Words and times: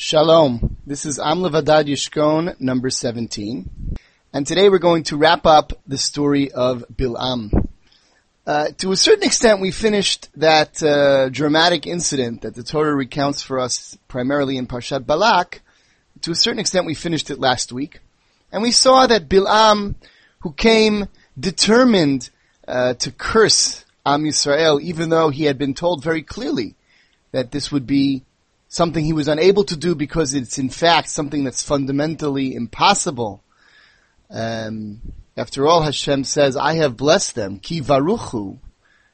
Shalom. 0.00 0.76
This 0.86 1.04
is 1.04 1.18
Am 1.18 1.38
Levadad 1.38 1.86
Yishkon 1.88 2.60
number 2.60 2.88
17. 2.88 3.96
And 4.32 4.46
today 4.46 4.68
we're 4.68 4.78
going 4.78 5.02
to 5.02 5.16
wrap 5.16 5.44
up 5.44 5.72
the 5.88 5.98
story 5.98 6.52
of 6.52 6.84
Bil'am. 6.94 7.66
Uh, 8.46 8.68
to 8.78 8.92
a 8.92 8.96
certain 8.96 9.24
extent, 9.24 9.60
we 9.60 9.72
finished 9.72 10.28
that 10.36 10.80
uh, 10.84 11.30
dramatic 11.30 11.84
incident 11.84 12.42
that 12.42 12.54
the 12.54 12.62
Torah 12.62 12.94
recounts 12.94 13.42
for 13.42 13.58
us 13.58 13.98
primarily 14.06 14.56
in 14.56 14.68
Parshat 14.68 15.04
Balak. 15.04 15.62
To 16.22 16.30
a 16.30 16.36
certain 16.36 16.60
extent, 16.60 16.86
we 16.86 16.94
finished 16.94 17.28
it 17.28 17.40
last 17.40 17.72
week. 17.72 17.98
And 18.52 18.62
we 18.62 18.70
saw 18.70 19.08
that 19.08 19.28
Bil'am, 19.28 19.96
who 20.38 20.52
came 20.52 21.08
determined 21.36 22.30
uh, 22.68 22.94
to 22.94 23.10
curse 23.10 23.84
Am 24.06 24.22
Yisrael, 24.22 24.80
even 24.80 25.08
though 25.08 25.30
he 25.30 25.46
had 25.46 25.58
been 25.58 25.74
told 25.74 26.04
very 26.04 26.22
clearly 26.22 26.76
that 27.32 27.50
this 27.50 27.72
would 27.72 27.88
be 27.88 28.22
something 28.68 29.04
he 29.04 29.12
was 29.12 29.28
unable 29.28 29.64
to 29.64 29.76
do 29.76 29.94
because 29.94 30.34
it's 30.34 30.58
in 30.58 30.68
fact 30.68 31.08
something 31.08 31.44
that's 31.44 31.62
fundamentally 31.62 32.54
impossible. 32.54 33.42
Um, 34.30 35.00
after 35.36 35.66
all, 35.66 35.82
Hashem 35.82 36.24
says, 36.24 36.56
I 36.56 36.74
have 36.74 36.96
blessed 36.96 37.34
them, 37.34 37.58
ki 37.58 37.80
varuchu. 37.80 38.58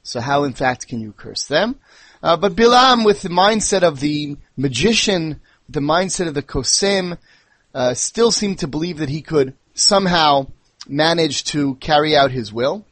So 0.02 0.20
how 0.20 0.44
in 0.44 0.52
fact 0.52 0.88
can 0.88 1.00
you 1.00 1.12
curse 1.12 1.44
them? 1.44 1.76
Uh, 2.22 2.36
but 2.36 2.56
Bilam, 2.56 3.04
with 3.04 3.22
the 3.22 3.28
mindset 3.28 3.82
of 3.82 4.00
the 4.00 4.36
magician, 4.56 5.40
the 5.68 5.80
mindset 5.80 6.26
of 6.26 6.34
the 6.34 6.42
kosem, 6.42 7.18
uh, 7.74 7.94
still 7.94 8.30
seemed 8.30 8.58
to 8.60 8.66
believe 8.66 8.98
that 8.98 9.08
he 9.08 9.22
could 9.22 9.54
somehow 9.74 10.46
manage 10.88 11.44
to 11.44 11.74
carry 11.76 12.16
out 12.16 12.30
his 12.30 12.52
will. 12.52 12.84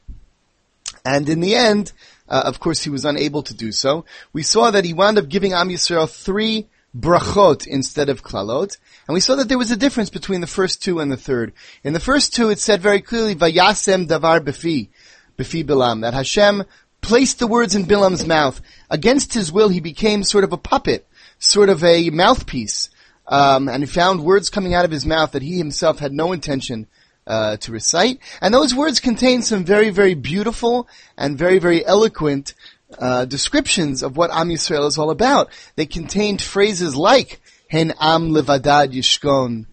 And 1.04 1.28
in 1.28 1.40
the 1.40 1.54
end, 1.54 1.92
uh, 2.32 2.42
of 2.46 2.58
course, 2.58 2.82
he 2.82 2.90
was 2.90 3.04
unable 3.04 3.42
to 3.42 3.52
do 3.52 3.70
so. 3.70 4.06
We 4.32 4.42
saw 4.42 4.70
that 4.70 4.86
he 4.86 4.94
wound 4.94 5.18
up 5.18 5.28
giving 5.28 5.52
Am 5.52 5.68
Yisrael 5.68 6.08
three 6.08 6.66
brachot 6.98 7.66
instead 7.66 8.08
of 8.08 8.22
klalot, 8.24 8.78
and 9.06 9.14
we 9.14 9.20
saw 9.20 9.34
that 9.36 9.50
there 9.50 9.58
was 9.58 9.70
a 9.70 9.76
difference 9.76 10.08
between 10.08 10.40
the 10.40 10.46
first 10.46 10.82
two 10.82 10.98
and 10.98 11.12
the 11.12 11.16
third. 11.18 11.52
In 11.84 11.92
the 11.92 12.00
first 12.00 12.34
two, 12.34 12.48
it 12.48 12.58
said 12.58 12.80
very 12.80 13.02
clearly, 13.02 13.34
"Vayasem 13.34 14.08
davar 14.08 14.40
befi, 14.40 14.88
befi 15.36 15.62
Bilam," 15.62 16.00
that 16.00 16.14
Hashem 16.14 16.64
placed 17.02 17.38
the 17.38 17.46
words 17.46 17.74
in 17.74 17.84
Bilam's 17.84 18.26
mouth. 18.26 18.62
Against 18.88 19.34
his 19.34 19.52
will, 19.52 19.68
he 19.68 19.80
became 19.80 20.24
sort 20.24 20.44
of 20.44 20.54
a 20.54 20.56
puppet, 20.56 21.06
sort 21.38 21.68
of 21.68 21.84
a 21.84 22.08
mouthpiece, 22.08 22.88
um, 23.26 23.68
and 23.68 23.82
he 23.82 23.86
found 23.86 24.24
words 24.24 24.48
coming 24.48 24.72
out 24.72 24.86
of 24.86 24.90
his 24.90 25.04
mouth 25.04 25.32
that 25.32 25.42
he 25.42 25.58
himself 25.58 25.98
had 25.98 26.14
no 26.14 26.32
intention 26.32 26.86
uh, 27.26 27.56
to 27.58 27.72
recite. 27.72 28.18
And 28.40 28.52
those 28.52 28.74
words 28.74 29.00
contain 29.00 29.42
some 29.42 29.64
very, 29.64 29.90
very 29.90 30.14
beautiful 30.14 30.88
and 31.16 31.38
very, 31.38 31.58
very 31.58 31.84
eloquent 31.84 32.54
uh, 32.98 33.24
descriptions 33.24 34.02
of 34.02 34.16
what 34.16 34.30
Am 34.30 34.48
Yisrael 34.48 34.86
is 34.86 34.98
all 34.98 35.10
about. 35.10 35.50
They 35.76 35.86
contained 35.86 36.42
phrases 36.42 36.94
like 36.94 37.40
"Hen 37.68 37.94
Am 38.00 38.30
Levadad 38.30 38.92
Yishkon," 38.92 39.66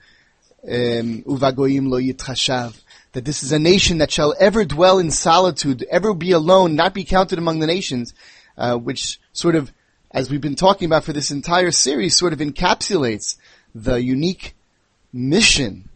"Uvagoyim 0.66 1.90
Lo 1.90 2.00
Yitrashav." 2.00 2.82
That 3.14 3.26
this 3.26 3.42
is 3.42 3.52
a 3.52 3.60
nation 3.60 3.98
that 3.98 4.12
shall 4.12 4.36
ever 4.40 4.64
dwell 4.64 5.00
in 5.00 5.10
solitude, 5.10 5.86
ever 5.90 6.14
be 6.14 6.32
alone, 6.32 6.76
not 6.76 6.94
be 6.94 7.04
counted 7.04 7.40
among 7.40 7.60
the 7.60 7.68
nations, 7.68 8.14
uh, 8.56 8.76
which 8.76 9.20
sort 9.34 9.56
of, 9.56 9.74
as 10.12 10.30
we've 10.30 10.40
been 10.40 10.56
talking 10.56 10.86
about 10.86 11.04
for 11.04 11.14
this 11.14 11.32
entire 11.32 11.72
series, 11.72 12.16
sort 12.16 12.34
of 12.34 12.40
encapsulates 12.40 13.36
the 13.74 13.96
unique 13.96 14.56
mission 15.12 15.89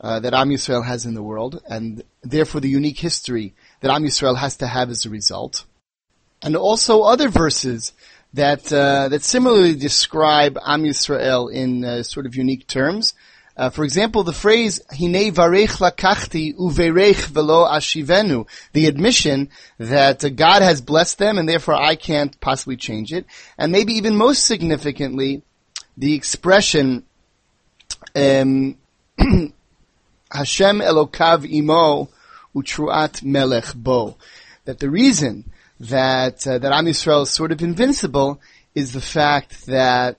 uh, 0.00 0.20
that 0.20 0.34
Am 0.34 0.48
Yisrael 0.48 0.84
has 0.84 1.04
in 1.04 1.14
the 1.14 1.22
world, 1.22 1.62
and 1.68 2.02
therefore 2.22 2.60
the 2.60 2.68
unique 2.68 2.98
history 2.98 3.54
that 3.80 3.90
Am 3.90 4.02
Yisrael 4.02 4.36
has 4.36 4.56
to 4.58 4.66
have 4.66 4.90
as 4.90 5.04
a 5.04 5.10
result. 5.10 5.64
And 6.42 6.56
also 6.56 7.02
other 7.02 7.28
verses 7.28 7.92
that 8.32 8.72
uh, 8.72 9.08
that 9.08 9.22
similarly 9.22 9.74
describe 9.74 10.56
Am 10.64 10.84
Yisrael 10.84 11.52
in 11.52 11.84
uh, 11.84 12.02
sort 12.02 12.26
of 12.26 12.34
unique 12.34 12.66
terms. 12.66 13.14
Uh, 13.56 13.68
for 13.68 13.84
example, 13.84 14.22
the 14.22 14.32
phrase 14.32 14.80
"Hine 14.90 15.34
varech 15.34 15.80
lakachti 15.80 16.56
uverech 16.56 17.26
velo 17.26 17.66
ashivenu," 17.66 18.46
the 18.72 18.86
admission 18.86 19.50
that 19.78 20.24
God 20.34 20.62
has 20.62 20.80
blessed 20.80 21.18
them 21.18 21.36
and 21.36 21.46
therefore 21.46 21.74
I 21.74 21.96
can't 21.96 22.40
possibly 22.40 22.76
change 22.76 23.12
it, 23.12 23.26
and 23.58 23.70
maybe 23.70 23.94
even 23.94 24.16
most 24.16 24.46
significantly, 24.46 25.42
the 25.98 26.14
expression 26.14 27.04
um, 28.16 28.78
Hashem 30.30 30.80
Elokav 30.80 31.50
imo 31.50 32.08
utruat 32.54 33.22
melech 33.22 33.74
bo. 33.74 34.16
That 34.64 34.78
the 34.78 34.90
reason 34.90 35.50
that 35.80 36.46
uh, 36.46 36.58
that 36.58 36.72
Am 36.72 36.86
Yisrael 36.86 37.22
is 37.22 37.30
sort 37.30 37.52
of 37.52 37.62
invincible 37.62 38.40
is 38.74 38.92
the 38.92 39.00
fact 39.00 39.66
that 39.66 40.18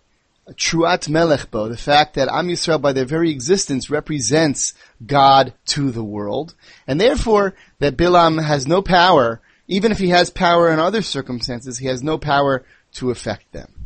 truat 0.54 1.08
melech 1.08 1.50
bo, 1.52 1.70
the 1.70 1.78
fact 1.78 2.16
that 2.16 2.28
Am 2.28 2.48
Yisrael 2.48 2.82
by 2.82 2.94
their 2.94 3.06
very 3.06 3.32
existence 3.32 3.90
represents 3.90 4.74
God 5.06 5.54
to 5.68 5.92
the 5.92 6.04
world, 6.04 6.56
and 6.88 7.00
therefore 7.00 7.54
that 7.80 7.96
Bilam 7.98 8.44
has 8.44 8.68
no 8.68 8.82
power, 8.82 9.40
even 9.68 9.92
if 9.92 10.00
he 10.00 10.10
has 10.10 10.30
power 10.30 10.70
in 10.72 10.80
other 10.80 11.02
circumstances, 11.02 11.78
he 11.78 11.88
has 11.88 12.04
no 12.04 12.18
power 12.18 12.66
to 12.94 13.12
affect 13.12 13.52
them. 13.54 13.86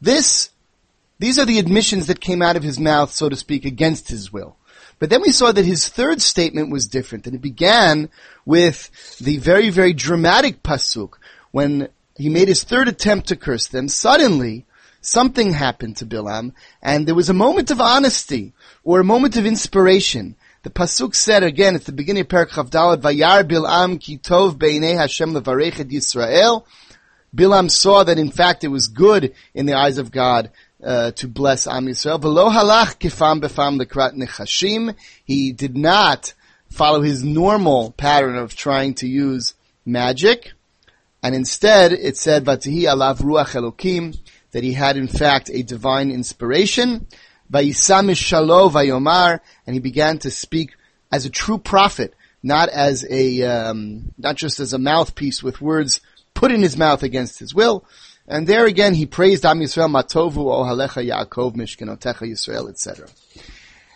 This, 0.00 0.50
these 1.18 1.38
are 1.40 1.44
the 1.44 1.58
admissions 1.58 2.06
that 2.06 2.20
came 2.20 2.42
out 2.42 2.56
of 2.56 2.62
his 2.62 2.78
mouth, 2.78 3.10
so 3.10 3.28
to 3.28 3.34
speak, 3.34 3.64
against 3.64 4.08
his 4.08 4.32
will. 4.32 4.57
But 4.98 5.10
then 5.10 5.22
we 5.22 5.30
saw 5.30 5.52
that 5.52 5.64
his 5.64 5.88
third 5.88 6.20
statement 6.20 6.70
was 6.70 6.88
different, 6.88 7.26
and 7.26 7.36
it 7.36 7.42
began 7.42 8.08
with 8.44 8.90
the 9.18 9.38
very, 9.38 9.70
very 9.70 9.92
dramatic 9.92 10.62
pasuk 10.62 11.14
when 11.52 11.88
he 12.16 12.28
made 12.28 12.48
his 12.48 12.64
third 12.64 12.88
attempt 12.88 13.28
to 13.28 13.36
curse 13.36 13.68
them. 13.68 13.88
Suddenly, 13.88 14.66
something 15.00 15.52
happened 15.52 15.96
to 15.98 16.06
Bilam, 16.06 16.52
and 16.82 17.06
there 17.06 17.14
was 17.14 17.30
a 17.30 17.34
moment 17.34 17.70
of 17.70 17.80
honesty 17.80 18.52
or 18.82 19.00
a 19.00 19.04
moment 19.04 19.36
of 19.36 19.46
inspiration. 19.46 20.34
The 20.64 20.70
pasuk 20.70 21.14
said 21.14 21.44
again 21.44 21.76
at 21.76 21.84
the 21.84 21.92
beginning 21.92 22.22
of 22.22 22.28
Perek 22.28 22.50
Chaf 22.50 22.68
Dalid, 22.70 23.00
"Vayar 23.00 23.44
Bilam 23.44 24.00
ki 24.00 24.18
tov 24.18 24.58
beinei 24.58 24.96
Hashem 24.96 25.32
levarech 25.32 25.74
Yisrael." 25.74 26.64
Bilam 27.34 27.70
saw 27.70 28.02
that 28.02 28.18
in 28.18 28.30
fact 28.30 28.64
it 28.64 28.68
was 28.68 28.88
good 28.88 29.32
in 29.54 29.66
the 29.66 29.74
eyes 29.74 29.98
of 29.98 30.10
God 30.10 30.50
uh, 30.82 31.10
to 31.12 31.28
bless 31.28 31.66
Am 31.66 31.86
Yisrael. 31.86 32.20
V'lo 32.20 32.50
halach 32.50 32.98
kifam 32.98 33.40
befam 33.40 33.80
lekrat 33.80 34.14
nechashim. 34.14 34.94
He 35.24 35.52
did 35.52 35.76
not 35.76 36.34
follow 36.70 37.02
his 37.02 37.24
normal 37.24 37.92
pattern 37.92 38.36
of 38.36 38.54
trying 38.54 38.94
to 38.94 39.08
use 39.08 39.54
magic, 39.84 40.52
and 41.22 41.34
instead 41.34 41.92
it 41.92 42.16
said 42.16 42.44
vatihi 42.44 42.82
alav 42.82 43.18
ruach 43.18 43.54
elokim 43.54 44.16
that 44.52 44.62
he 44.62 44.72
had 44.72 44.96
in 44.96 45.08
fact 45.08 45.50
a 45.52 45.62
divine 45.62 46.10
inspiration. 46.10 47.06
Vayisam 47.52 48.10
shalo 48.10 48.70
vayomar, 48.70 49.40
and 49.66 49.74
he 49.74 49.80
began 49.80 50.18
to 50.18 50.30
speak 50.30 50.76
as 51.10 51.24
a 51.24 51.30
true 51.30 51.58
prophet, 51.58 52.14
not 52.42 52.68
as 52.68 53.06
a 53.10 53.42
um, 53.42 54.12
not 54.18 54.36
just 54.36 54.60
as 54.60 54.72
a 54.72 54.78
mouthpiece 54.78 55.42
with 55.42 55.60
words 55.60 56.00
put 56.34 56.52
in 56.52 56.62
his 56.62 56.76
mouth 56.76 57.02
against 57.02 57.38
his 57.38 57.54
will. 57.54 57.84
And 58.30 58.46
there 58.46 58.66
again, 58.66 58.92
he 58.92 59.06
praised 59.06 59.46
Am 59.46 59.60
Yisrael, 59.60 59.90
Matovu, 59.90 60.36
Ohalecha, 60.36 61.02
Yaakov, 61.02 61.56
Mishkenotecha, 61.56 62.28
Yisrael, 62.28 62.68
etc. 62.68 63.08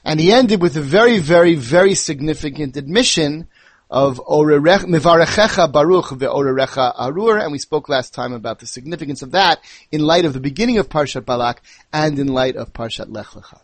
And 0.05 0.19
he 0.19 0.33
ended 0.33 0.63
with 0.63 0.75
a 0.77 0.81
very, 0.81 1.19
very, 1.19 1.55
very 1.55 1.95
significant 1.95 2.79
admission 2.79 3.47
of 3.91 4.19
Mivarechecha 4.25 5.71
Baruch 5.71 6.07
ve'orerecha 6.07 6.95
Arur, 6.99 7.39
and 7.41 7.53
we 7.53 7.59
spoke 7.59 7.91
last 7.91 8.15
time 8.15 8.33
about 8.33 8.59
the 8.59 8.67
significance 8.67 9.21
of 9.21 9.33
that 9.33 9.61
in 9.93 10.01
light 10.01 10.25
of 10.25 10.33
the 10.33 10.41
beginning 10.41 10.79
of 10.79 10.89
Parshat 10.89 11.27
Balak 11.27 11.61
and 11.93 12.19
in 12.19 12.29
light 12.29 12.57
of 12.57 12.73
Parshat 12.73 13.13
Lech 13.13 13.27
Lecha. 13.27 13.61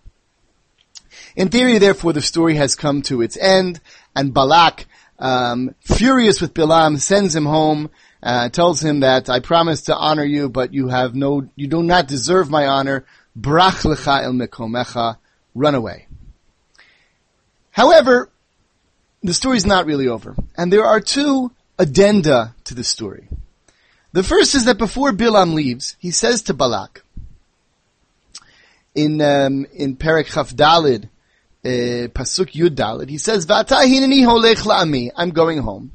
In 1.34 1.48
theory, 1.48 1.78
therefore, 1.78 2.12
the 2.12 2.20
story 2.20 2.56
has 2.56 2.74
come 2.74 3.00
to 3.02 3.22
its 3.22 3.38
end, 3.38 3.80
and 4.14 4.34
Balak, 4.34 4.84
um, 5.18 5.74
furious 5.80 6.42
with 6.42 6.52
Bilam, 6.52 7.00
sends 7.00 7.34
him 7.34 7.46
home, 7.46 7.88
uh, 8.22 8.48
tells 8.48 8.82
him 8.82 9.00
that 9.00 9.28
I 9.28 9.40
promise 9.40 9.82
to 9.82 9.96
honor 9.96 10.24
you, 10.24 10.48
but 10.48 10.74
you 10.74 10.88
have 10.88 11.14
no, 11.14 11.48
you 11.56 11.66
do 11.66 11.82
not 11.82 12.08
deserve 12.08 12.50
my 12.50 12.66
honor. 12.66 13.04
Brach 13.36 13.82
lecha 13.82 14.22
el 14.22 14.32
mekomecha, 14.32 15.18
run 15.54 15.74
away. 15.74 16.06
However, 17.70 18.30
the 19.22 19.34
story 19.34 19.56
is 19.56 19.66
not 19.66 19.86
really 19.86 20.08
over, 20.08 20.34
and 20.56 20.72
there 20.72 20.84
are 20.84 21.00
two 21.00 21.52
addenda 21.78 22.54
to 22.64 22.74
the 22.74 22.84
story. 22.84 23.28
The 24.12 24.24
first 24.24 24.54
is 24.54 24.64
that 24.64 24.78
before 24.78 25.12
Bilam 25.12 25.54
leaves, 25.54 25.96
he 26.00 26.10
says 26.10 26.42
to 26.42 26.54
Balak 26.54 27.02
in 28.98 29.20
um, 29.20 29.66
in 29.74 29.96
Perek 29.96 30.26
Chaf 30.26 30.50
Dalid, 30.54 31.04
uh, 31.64 32.08
Pasuk 32.08 32.52
Yud 32.52 32.70
Dalid, 32.70 33.08
he 33.08 33.18
says, 33.18 33.46
"V'ata 33.46 33.84
hineni 33.84 34.24
holech 34.26 34.62
la'ami." 34.62 35.10
I'm 35.16 35.30
going 35.30 35.58
home. 35.58 35.92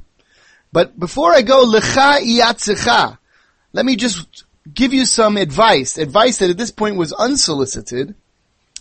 But 0.73 0.99
before 0.99 1.31
I 1.33 1.43
go, 1.43 1.65
lecha 1.65 2.19
iyatzecha, 2.19 3.19
let 3.73 3.85
me 3.85 3.95
just 3.95 4.43
give 4.73 4.91
you 4.91 5.05
some 5.05 5.37
advice, 5.37 5.99
advice 5.99 6.39
that 6.39 6.49
at 6.49 6.57
this 6.57 6.71
point 6.71 6.95
was 6.95 7.13
unsolicited. 7.13 8.15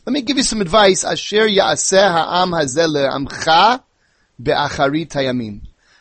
Let 0.07 0.13
me 0.13 0.23
give 0.23 0.39
you 0.39 0.43
some 0.43 0.63
advice. 0.63 1.05
Asher 1.05 1.47
ya'aseh 1.47 2.11
ha'am 2.11 2.53
amcha 2.53 3.83
be'acharit 4.43 5.11
hayamim. 5.11 5.61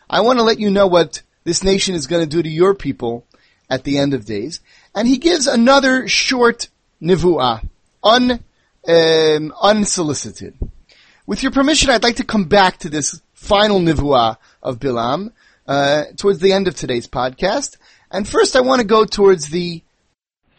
I 0.10 0.22
want 0.22 0.40
to 0.40 0.44
let 0.44 0.60
you 0.60 0.72
know 0.72 0.88
what 0.88 1.22
this 1.44 1.62
nation 1.62 1.94
is 1.94 2.08
going 2.08 2.24
to 2.24 2.36
do 2.36 2.42
to 2.42 2.50
your 2.50 2.74
people 2.74 3.26
at 3.70 3.84
the 3.84 3.98
end 3.98 4.14
of 4.14 4.26
days. 4.26 4.62
And 4.96 5.10
he 5.10 5.18
gives 5.18 5.46
another 5.46 6.08
short 6.08 6.70
nivu'ah, 7.02 7.68
un, 8.02 8.44
um, 8.88 9.54
unsolicited. 9.62 10.54
With 11.28 11.44
your 11.44 11.52
permission, 11.52 11.90
I'd 11.90 12.04
like 12.04 12.16
to 12.18 12.24
come 12.24 12.46
back 12.46 12.78
to 12.80 12.90
this 12.90 13.22
final 13.34 13.80
nivuah 13.80 14.38
of 14.64 14.80
Bilam 14.80 15.32
uh, 15.68 16.04
towards 16.18 16.40
the 16.40 16.52
end 16.52 16.68
of 16.68 16.76
today's 16.76 17.08
podcast. 17.08 17.78
And 18.10 18.28
first, 18.28 18.56
I 18.56 18.62
want 18.62 18.82
to 18.82 18.88
go 18.88 19.06
towards 19.06 19.50
the, 19.50 19.84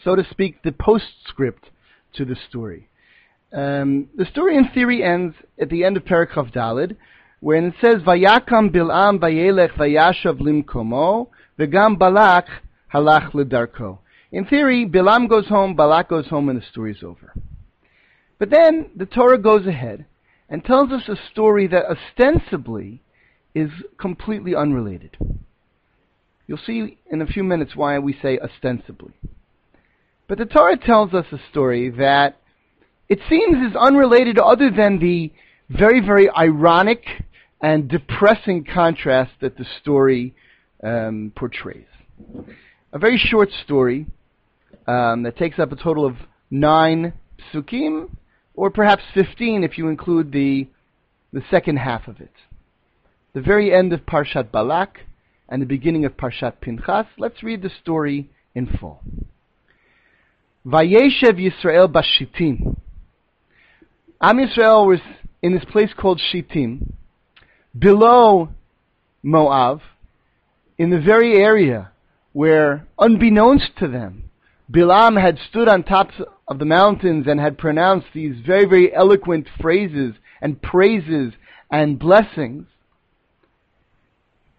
so 0.05 0.17
to 0.17 0.25
speak, 0.31 0.63
the 0.63 0.73
postscript 0.73 1.71
to 2.15 2.25
the 2.25 2.37
story. 2.49 2.89
Um, 3.53 4.09
the 4.15 4.25
story, 4.27 4.57
in 4.57 4.69
theory, 4.69 5.03
ends 5.03 5.37
at 5.61 5.69
the 5.69 5.85
end 5.85 5.97
of 5.97 6.05
Perek 6.05 6.35
Chaf 6.35 6.53
Dalid, 6.53 6.97
when 7.41 7.67
it 7.67 7.75
says, 7.81 8.03
"Vayakam 8.03 8.71
Bilam 8.71 9.19
vayelech 9.19 9.73
vayashav 9.75 10.41
limkomo, 10.41 11.29
v'gam 11.59 11.99
Balak 11.99 12.47
halach 12.95 13.33
ledarko." 13.33 13.99
In 14.31 14.47
theory, 14.47 14.87
Bilam 14.87 15.29
goes 15.29 15.49
home, 15.49 15.75
Balak 15.75 16.09
goes 16.09 16.29
home, 16.29 16.49
and 16.49 16.63
the 16.63 16.65
story 16.65 16.93
is 16.93 17.03
over. 17.03 17.35
But 18.39 18.49
then 18.49 18.91
the 18.97 19.07
Torah 19.07 19.39
goes 19.39 19.67
ahead 19.67 20.07
and 20.49 20.65
tells 20.65 20.91
us 20.91 21.09
a 21.09 21.17
story 21.31 21.67
that 21.67 21.85
ostensibly 21.85 23.03
is 23.55 23.71
completely 23.99 24.55
unrelated. 24.55 25.17
You'll 26.47 26.59
see 26.67 26.99
in 27.11 27.23
a 27.23 27.27
few 27.27 27.45
minutes 27.45 27.77
why 27.77 27.99
we 27.99 28.17
say 28.21 28.39
ostensibly. 28.39 29.13
But 30.29 30.39
the 30.39 30.45
Torah 30.47 30.77
tells 30.77 31.15
us 31.15 31.27
a 31.33 31.39
story 31.51 31.91
that 31.91 32.39
it 33.09 33.21
seems 33.29 33.71
is 33.71 33.77
unrelated 33.77 34.39
other 34.39 34.71
than 34.71 34.99
the 34.99 35.33
very, 35.69 36.01
very 36.01 36.31
ironic 36.31 37.05
and 37.61 37.89
depressing 37.89 38.65
contrast 38.65 39.33
that 39.41 39.57
the 39.57 39.67
story 39.81 40.35
um, 40.83 41.33
portrays. 41.37 41.87
A 42.93 42.99
very 42.99 43.19
short 43.19 43.51
story 43.65 44.07
um, 44.87 45.23
that 45.23 45.37
takes 45.37 45.59
up 45.59 45.73
a 45.73 45.77
total 45.77 46.05
of 46.05 46.17
nine 46.51 47.13
psukim, 47.53 48.11
or 48.55 48.71
perhaps 48.71 49.03
15 49.15 49.65
if 49.65 49.79
you 49.79 49.89
include 49.89 50.33
the, 50.33 50.69
the 51.33 51.43
second 51.51 51.79
half 51.79 52.09
of 52.09 52.21
it. 52.21 52.33
The 53.35 53.41
very 53.41 53.73
end 53.73 53.95
of 53.95 54.05
Parshat 54.05 54.53
Balak 54.53 54.99
and 55.49 55.63
the 55.63 55.67
beginning 55.67 56.05
of 56.05 56.19
Parshat 56.19 56.61
Pinchas. 56.61 57.07
Let's 57.17 57.43
read 57.43 57.63
the 57.63 57.71
story 57.81 58.29
in 58.55 58.67
full. 58.67 59.01
Vayeshev 60.67 61.41
Yisrael 61.41 61.91
Bashitim. 61.91 62.77
Am 64.21 64.37
Yisrael 64.37 64.87
was 64.87 65.01
in 65.41 65.55
this 65.55 65.65
place 65.65 65.95
called 65.97 66.21
Shittim, 66.21 66.93
below 67.77 68.51
Moab, 69.23 69.81
in 70.77 70.91
the 70.91 71.01
very 71.01 71.37
area 71.37 71.91
where, 72.35 72.87
unbeknownst 72.99 73.77
to 73.79 73.89
them, 73.89 74.25
Bilam 74.71 75.19
had 75.19 75.39
stood 75.49 75.69
on 75.69 75.85
tops 75.85 76.15
of 76.47 76.59
the 76.59 76.67
mountains 76.67 77.27
and 77.27 77.41
had 77.41 77.57
pronounced 77.57 78.09
these 78.13 78.37
very, 78.47 78.67
very 78.67 78.95
eloquent 78.95 79.49
phrases 79.59 80.15
and 80.43 80.61
praises 80.61 81.33
and 81.71 81.99
blessings, 81.99 82.67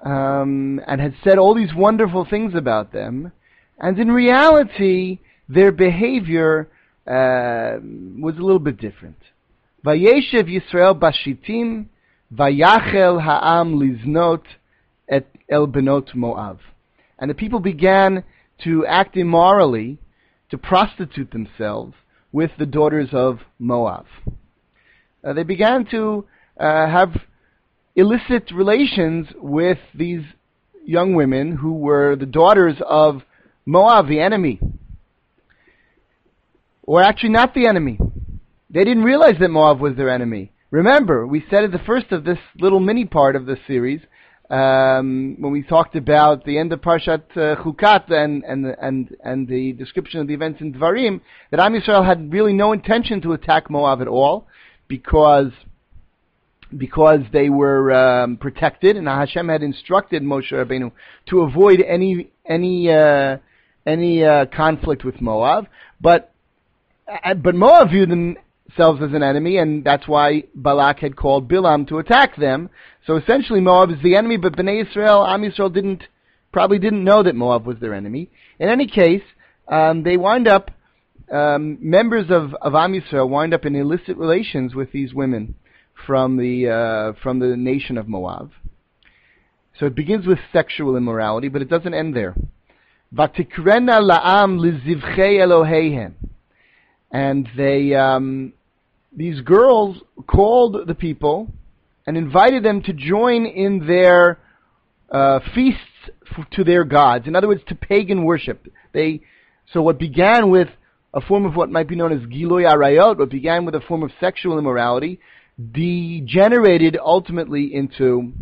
um, 0.04 0.82
and 0.86 1.00
had 1.00 1.16
said 1.24 1.38
all 1.38 1.56
these 1.56 1.74
wonderful 1.74 2.26
things 2.30 2.54
about 2.56 2.92
them, 2.92 3.32
and 3.80 3.98
in 3.98 4.12
reality, 4.12 5.20
their 5.50 5.72
behavior 5.72 6.70
uh, 7.08 7.80
was 8.20 8.36
a 8.38 8.42
little 8.42 8.60
bit 8.60 8.78
different. 8.78 9.18
Vayeshev 9.86 10.48
Yisrael 10.48 10.98
bashitim, 10.98 11.86
vayachel 12.34 13.22
ha'am 13.22 13.80
liznot 13.80 14.44
et 15.10 15.28
el 15.50 15.68
benot 15.68 16.14
Moav. 16.16 16.60
And 17.20 17.30
the 17.30 17.36
people 17.36 17.60
began 17.60 18.24
to 18.64 18.86
act 18.86 19.18
immorally, 19.18 19.98
to 20.50 20.58
prostitute 20.58 21.32
themselves 21.32 21.94
with 22.32 22.52
the 22.58 22.66
daughters 22.66 23.10
of 23.12 23.40
Moab. 23.60 24.06
Uh, 25.24 25.34
they 25.34 25.44
began 25.44 25.86
to 25.92 26.26
uh, 26.60 26.88
have 26.88 27.16
illicit 27.96 28.52
relations 28.52 29.28
with 29.36 29.78
these 29.94 30.24
young 30.86 31.14
women 31.14 31.58
who 31.58 31.74
were 31.74 32.16
the 32.16 32.26
daughters 32.26 32.76
of 32.86 33.22
Moab, 33.66 34.08
the 34.08 34.20
enemy. 34.20 34.60
Or 36.84 37.02
actually 37.02 37.30
not 37.30 37.54
the 37.54 37.68
enemy. 37.68 37.98
They 38.70 38.84
didn't 38.84 39.04
realize 39.04 39.36
that 39.40 39.50
Moab 39.50 39.80
was 39.80 39.96
their 39.96 40.10
enemy. 40.10 40.52
Remember, 40.72 41.28
we 41.28 41.46
said 41.50 41.64
at 41.64 41.72
the 41.72 41.80
first 41.80 42.12
of 42.12 42.24
this 42.24 42.40
little 42.58 42.80
mini 42.80 43.06
part 43.06 43.36
of 43.36 43.46
the 43.46 43.58
series 43.68 44.02
um, 44.50 45.38
when 45.40 45.52
we 45.52 45.64
talked 45.64 45.96
about 45.96 46.46
the 46.46 46.58
end 46.58 46.74
of 46.74 46.82
Parshat 46.82 47.24
uh, 47.38 47.56
Chukat 47.64 48.12
and, 48.12 48.44
and, 48.44 48.66
and, 48.82 49.16
and 49.24 49.48
the 49.48 49.74
description 49.74 50.20
of 50.20 50.28
the 50.28 50.34
events 50.34 50.62
in 50.62 50.74
Dvarim, 50.74 51.22
that 51.52 51.60
Am 51.60 51.74
Yisrael 51.74 52.06
had 52.06 52.32
really 52.32 52.54
no 52.54 52.74
intention 52.74 53.22
to 53.22 53.34
attack 53.34 53.70
Moab 53.70 54.02
at 54.02 54.08
all, 54.08 54.48
because 54.88 55.52
because 56.78 57.22
they 57.32 57.50
were 57.50 57.92
um, 57.92 58.38
protected, 58.38 58.98
and 58.98 59.08
Hashem 59.08 59.48
had 59.50 59.64
instructed 59.64 60.24
Moshe 60.24 60.52
Rabbeinu 60.52 60.92
to 61.28 61.42
avoid 61.42 61.82
any 61.82 62.32
any 62.46 62.92
uh, 62.92 63.38
any 63.86 64.24
uh, 64.24 64.46
conflict 64.46 65.04
with 65.04 65.22
Moab. 65.22 65.68
But 66.02 66.34
uh, 67.08 67.34
but 67.36 67.56
Moab 67.56 67.90
viewed 67.90 68.10
themselves 68.10 69.02
as 69.02 69.14
an 69.14 69.24
enemy, 69.24 69.58
and 69.58 69.84
that's 69.84 70.08
why 70.08 70.44
Balak 70.56 71.00
had 71.00 71.16
called 71.16 71.50
Bilam 71.50 71.88
to 71.90 72.00
attack 72.00 72.36
them. 72.36 72.70
So 73.06 73.18
essentially, 73.18 73.60
Moab 73.60 73.92
is 73.92 74.02
the 74.04 74.16
enemy, 74.16 74.38
but 74.38 74.56
Bnei 74.56 74.88
Israel, 74.88 75.26
Am 75.26 75.42
Yisrael 75.42 75.74
didn't 75.74 76.04
probably 76.52 76.80
didn't 76.80 77.04
know 77.04 77.24
that 77.24 77.36
Moab 77.36 77.66
was 77.66 77.80
their 77.80 77.94
enemy. 77.94 78.30
In 78.60 78.70
any 78.70 78.88
case, 78.88 79.24
um, 79.68 80.04
they 80.04 80.18
wind 80.18 80.48
up 80.48 80.72
um, 81.32 81.78
members 81.82 82.30
of 82.30 82.54
of 82.56 82.76
Am 82.76 82.94
Yisrael 82.94 83.30
wind 83.30 83.54
up 83.54 83.66
in 83.66 83.76
illicit 83.76 84.18
relations 84.18 84.76
with 84.76 84.92
these 84.92 85.14
women 85.14 85.56
from 86.06 86.38
the 86.38 86.70
uh, 86.70 87.22
from 87.22 87.40
the 87.40 87.56
nation 87.56 87.98
of 87.98 88.08
Moab. 88.08 88.52
So 89.80 89.86
it 89.86 89.96
begins 89.96 90.28
with 90.28 90.40
sexual 90.52 90.96
immorality, 90.96 91.50
but 91.50 91.62
it 91.62 91.70
doesn't 91.70 91.94
end 91.94 92.16
there. 92.16 92.36
Vatikrena 93.14 94.02
la'am 94.02 94.60
Eloheihen, 94.60 96.14
and 97.12 97.50
they 97.56 97.94
um, 97.96 98.54
these 99.16 99.42
girls 99.42 99.98
called 100.28 100.88
the 100.88 100.96
people 100.96 101.52
and 102.06 102.18
invited 102.18 102.64
them 102.64 102.82
to 102.84 102.94
join 102.94 103.46
in 103.46 103.86
their 103.88 104.40
uh, 105.12 105.40
feasts 105.54 105.80
to 106.52 106.64
their 106.64 106.84
gods. 106.84 107.28
In 107.28 107.36
other 107.36 107.48
words, 107.48 107.62
to 107.68 107.76
pagan 107.76 108.26
worship. 108.26 108.68
They 108.94 109.22
so 109.72 109.82
what 109.82 110.00
began 110.00 110.50
with 110.50 110.70
a 111.14 111.22
form 111.22 111.46
of 111.46 111.56
what 111.56 111.70
might 111.70 111.88
be 111.88 111.96
known 111.96 112.12
as 112.12 112.28
giloy 112.28 112.64
arayot, 112.64 113.18
what 113.20 113.30
began 113.30 113.66
with 113.66 113.76
a 113.76 113.82
form 113.82 114.04
of 114.04 114.12
sexual 114.20 114.58
immorality, 114.58 115.20
degenerated 115.72 116.98
ultimately 117.00 117.74
into 117.74 118.34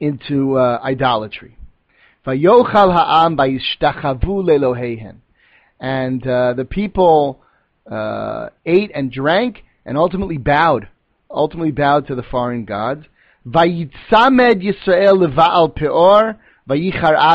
into 0.00 0.58
uh, 0.58 0.80
idolatry. 0.82 1.56
Vayochal 2.26 2.92
ha'am 2.92 3.36
lelohehen. 3.36 5.16
And 5.80 6.26
uh, 6.26 6.54
the 6.54 6.64
people 6.64 7.40
uh, 7.90 8.48
ate 8.64 8.90
and 8.94 9.10
drank 9.12 9.64
and 9.84 9.96
ultimately 9.96 10.38
bowed 10.38 10.88
ultimately 11.34 11.72
bowed 11.72 12.06
to 12.06 12.14
the 12.14 12.22
foreign 12.22 12.64
gods. 12.64 13.04
Vayitzamed 13.46 14.62
Yisrael 14.62 15.26
leva'al 15.26 15.74
peor, 15.74 16.38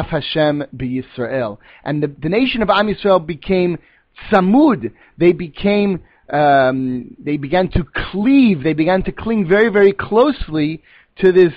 Hashem. 0.07 0.63
And 1.83 2.03
the, 2.03 2.07
the 2.07 2.29
nation 2.29 2.61
of 2.61 2.69
Am 2.69 2.87
Yisrael 2.87 3.25
became 3.25 3.77
samud. 4.31 4.91
They 5.17 5.33
became, 5.33 6.01
um, 6.31 7.15
they 7.19 7.37
began 7.37 7.69
to 7.71 7.83
cleave, 8.11 8.63
they 8.63 8.73
began 8.73 9.03
to 9.03 9.11
cling 9.11 9.47
very, 9.47 9.69
very 9.69 9.93
closely 9.93 10.83
to 11.17 11.31
this 11.31 11.53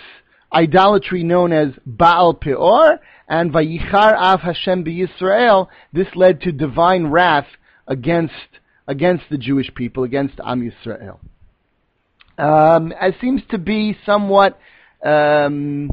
idolatry 0.52 1.22
known 1.22 1.52
as 1.52 1.68
Baal 1.86 2.34
Peor, 2.34 2.98
and 3.28 3.52
Vayichar 3.52 4.14
Av 4.14 4.40
Hashem 4.40 4.84
b'Yisrael, 4.84 5.68
this 5.92 6.08
led 6.14 6.40
to 6.42 6.52
divine 6.52 7.06
wrath 7.06 7.46
against, 7.86 8.32
against 8.86 9.24
the 9.30 9.38
Jewish 9.38 9.72
people, 9.74 10.04
against 10.04 10.40
Am 10.44 10.60
Yisrael 10.60 11.18
um, 12.38 12.92
as 12.92 13.14
seems 13.20 13.42
to 13.50 13.58
be 13.58 13.96
somewhat 14.04 14.58
um, 15.04 15.90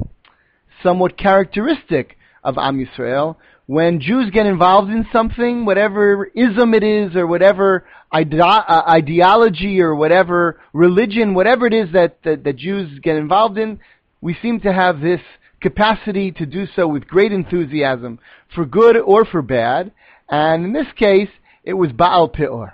somewhat 0.83 1.17
characteristic 1.17 2.17
of 2.43 2.57
Am 2.57 2.83
Yisrael. 2.83 3.35
When 3.69 3.99
Jews 3.99 4.31
get 4.31 4.47
involved 4.47 4.89
in 4.89 5.05
something, 5.13 5.63
whatever 5.63 6.25
ism 6.33 6.73
it 6.73 6.81
is, 6.81 7.15
or 7.15 7.27
whatever 7.27 7.85
ide- 8.11 8.33
uh, 8.33 8.83
ideology, 8.89 9.79
or 9.79 9.93
whatever 9.93 10.59
religion, 10.73 11.35
whatever 11.35 11.67
it 11.67 11.75
is 11.75 11.91
that, 11.93 12.17
that, 12.23 12.43
that 12.45 12.55
Jews 12.55 12.97
get 12.97 13.15
involved 13.15 13.59
in, 13.59 13.79
we 14.21 14.35
seem 14.41 14.59
to 14.61 14.73
have 14.73 15.01
this 15.01 15.21
capacity 15.61 16.31
to 16.31 16.47
do 16.47 16.65
so 16.75 16.87
with 16.87 17.07
great 17.07 17.31
enthusiasm, 17.31 18.17
for 18.55 18.65
good 18.65 18.97
or 18.97 19.23
for 19.23 19.43
bad. 19.43 19.91
And 20.27 20.65
in 20.65 20.73
this 20.73 20.91
case, 20.95 21.29
it 21.63 21.73
was 21.73 21.91
Baal 21.91 22.27
Peor. 22.27 22.73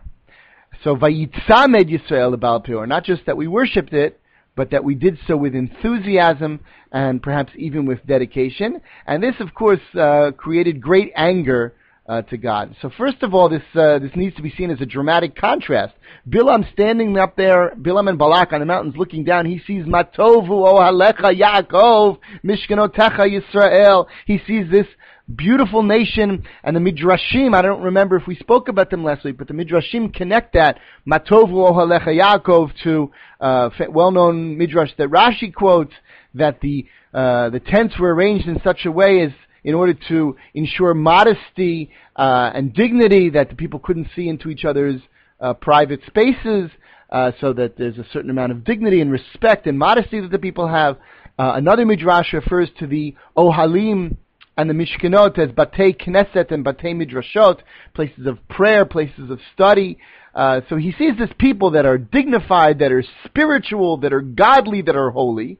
So 0.81 0.95
Vayitzamed 0.95 1.91
Yisrael 1.91 2.39
Baal 2.39 2.61
Peor, 2.61 2.87
not 2.87 3.03
just 3.03 3.25
that 3.25 3.35
we 3.35 3.47
worshipped 3.47 3.91
it, 3.91 4.21
but 4.55 4.71
that 4.71 4.85
we 4.85 4.95
did 4.95 5.19
so 5.27 5.35
with 5.35 5.55
enthusiasm 5.55 6.61
and 6.95 7.21
perhaps 7.21 7.51
even 7.57 7.85
with 7.85 7.99
dedication. 8.07 8.81
And 9.05 9.21
this, 9.21 9.35
of 9.41 9.53
course, 9.53 9.81
uh, 9.99 10.31
created 10.37 10.79
great 10.79 11.11
anger 11.13 11.75
uh, 12.07 12.21
to 12.21 12.37
God. 12.37 12.73
So 12.81 12.89
first 12.97 13.21
of 13.21 13.33
all, 13.33 13.49
this 13.49 13.63
uh, 13.75 13.99
this 13.99 14.15
needs 14.15 14.33
to 14.37 14.41
be 14.41 14.51
seen 14.51 14.71
as 14.71 14.79
a 14.79 14.85
dramatic 14.85 15.35
contrast. 15.35 15.93
Bilam 16.29 16.71
standing 16.71 17.17
up 17.17 17.35
there, 17.35 17.75
Bilam 17.75 18.07
and 18.07 18.17
Balak 18.17 18.53
on 18.53 18.61
the 18.61 18.65
mountains 18.65 18.95
looking 18.95 19.25
down, 19.25 19.45
he 19.45 19.59
sees 19.67 19.83
Matovu 19.83 20.47
Ohalecha 20.49 21.37
Yaakov 21.37 22.19
Mishkanotecha 22.45 23.25
Yisrael. 23.27 24.05
He 24.25 24.39
sees 24.47 24.71
this 24.71 24.87
beautiful 25.33 25.83
nation 25.83 26.43
and 26.63 26.75
the 26.75 26.79
Midrashim, 26.79 27.55
I 27.55 27.61
don't 27.61 27.81
remember 27.81 28.15
if 28.15 28.27
we 28.27 28.35
spoke 28.35 28.67
about 28.67 28.91
them 28.91 29.03
last 29.03 29.25
week, 29.25 29.37
but 29.37 29.47
the 29.47 29.53
Midrashim 29.53 30.13
connect 30.13 30.53
that 30.53 30.79
Matovu 31.07 31.71
Ohalecha 31.71 32.07
Yaakov 32.07 32.71
to 32.83 33.11
uh, 33.39 33.69
well-known 33.89 34.57
Midrash 34.57 34.91
that 34.97 35.09
Rashi 35.09 35.53
quotes 35.53 35.93
that 36.35 36.61
the 36.61 36.85
uh, 37.13 37.49
the 37.49 37.59
tents 37.59 37.97
were 37.99 38.13
arranged 38.13 38.47
in 38.47 38.59
such 38.63 38.85
a 38.85 38.91
way 38.91 39.21
as 39.21 39.31
in 39.63 39.73
order 39.73 39.95
to 40.07 40.35
ensure 40.53 40.93
modesty 40.93 41.89
uh, 42.15 42.51
and 42.53 42.73
dignity 42.73 43.29
that 43.31 43.49
the 43.49 43.55
people 43.55 43.79
couldn't 43.79 44.07
see 44.15 44.29
into 44.29 44.49
each 44.49 44.63
other's 44.63 45.01
uh, 45.39 45.53
private 45.53 46.01
spaces, 46.05 46.69
uh, 47.09 47.31
so 47.41 47.53
that 47.53 47.77
there's 47.77 47.97
a 47.97 48.05
certain 48.13 48.29
amount 48.29 48.51
of 48.51 48.63
dignity 48.63 49.01
and 49.01 49.11
respect 49.11 49.65
and 49.65 49.77
modesty 49.77 50.19
that 50.21 50.31
the 50.31 50.39
people 50.39 50.67
have. 50.67 50.97
Uh, 51.37 51.53
another 51.55 51.85
midrash 51.85 52.31
refers 52.31 52.69
to 52.79 52.87
the 52.87 53.15
ohalim 53.35 54.15
and 54.57 54.69
the 54.69 54.73
mishkanot 54.73 55.37
as 55.37 55.49
batei 55.49 55.95
knesset 55.99 56.51
and 56.51 56.63
batei 56.63 56.95
midrashot, 56.95 57.59
places 57.93 58.25
of 58.25 58.37
prayer, 58.47 58.85
places 58.85 59.29
of 59.29 59.39
study. 59.53 59.97
Uh, 60.33 60.61
so 60.69 60.75
he 60.75 60.91
sees 60.91 61.17
this 61.17 61.29
people 61.39 61.71
that 61.71 61.85
are 61.85 61.97
dignified, 61.97 62.79
that 62.79 62.91
are 62.91 63.03
spiritual, 63.25 63.97
that 63.97 64.13
are 64.13 64.21
godly, 64.21 64.81
that 64.81 64.95
are 64.95 65.09
holy. 65.09 65.57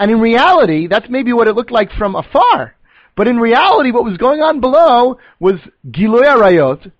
And 0.00 0.10
in 0.10 0.18
reality, 0.18 0.86
that's 0.86 1.10
maybe 1.10 1.34
what 1.34 1.46
it 1.46 1.54
looked 1.54 1.70
like 1.70 1.92
from 1.92 2.16
afar. 2.16 2.74
But 3.14 3.28
in 3.28 3.36
reality, 3.36 3.90
what 3.90 4.02
was 4.02 4.16
going 4.16 4.40
on 4.40 4.58
below 4.58 5.18
was 5.38 5.56
Giloy 5.88 6.22
Arayot 6.22 6.90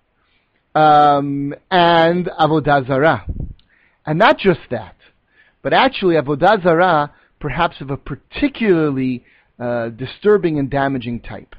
um, 0.75 1.55
and 1.71 2.27
Avodah 2.27 2.85
Zarah. 2.85 3.25
And 4.05 4.19
not 4.19 4.37
just 4.37 4.59
that, 4.69 4.95
but 5.63 5.73
actually 5.73 6.13
Avodah 6.13 6.61
Zarah, 6.61 7.11
perhaps 7.39 7.81
of 7.81 7.89
a 7.89 7.97
particularly 7.97 9.25
uh, 9.59 9.89
disturbing 9.89 10.59
and 10.59 10.69
damaging 10.69 11.21
type. 11.21 11.55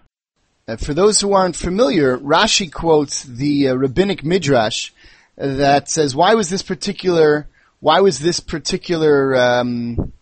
Uh, 0.68 0.76
for 0.76 0.94
those 0.94 1.20
who 1.20 1.32
aren't 1.32 1.56
familiar, 1.56 2.16
Rashi 2.18 2.72
quotes 2.72 3.24
the 3.24 3.70
uh, 3.70 3.74
rabbinic 3.74 4.22
midrash 4.24 4.92
that 5.36 5.90
says, 5.90 6.14
"Why 6.14 6.34
was 6.34 6.50
this 6.50 6.62
particular? 6.62 7.48
Why 7.80 7.98
was 7.98 8.20
this 8.20 8.38
particular? 8.38 9.34
Um, 9.34 10.12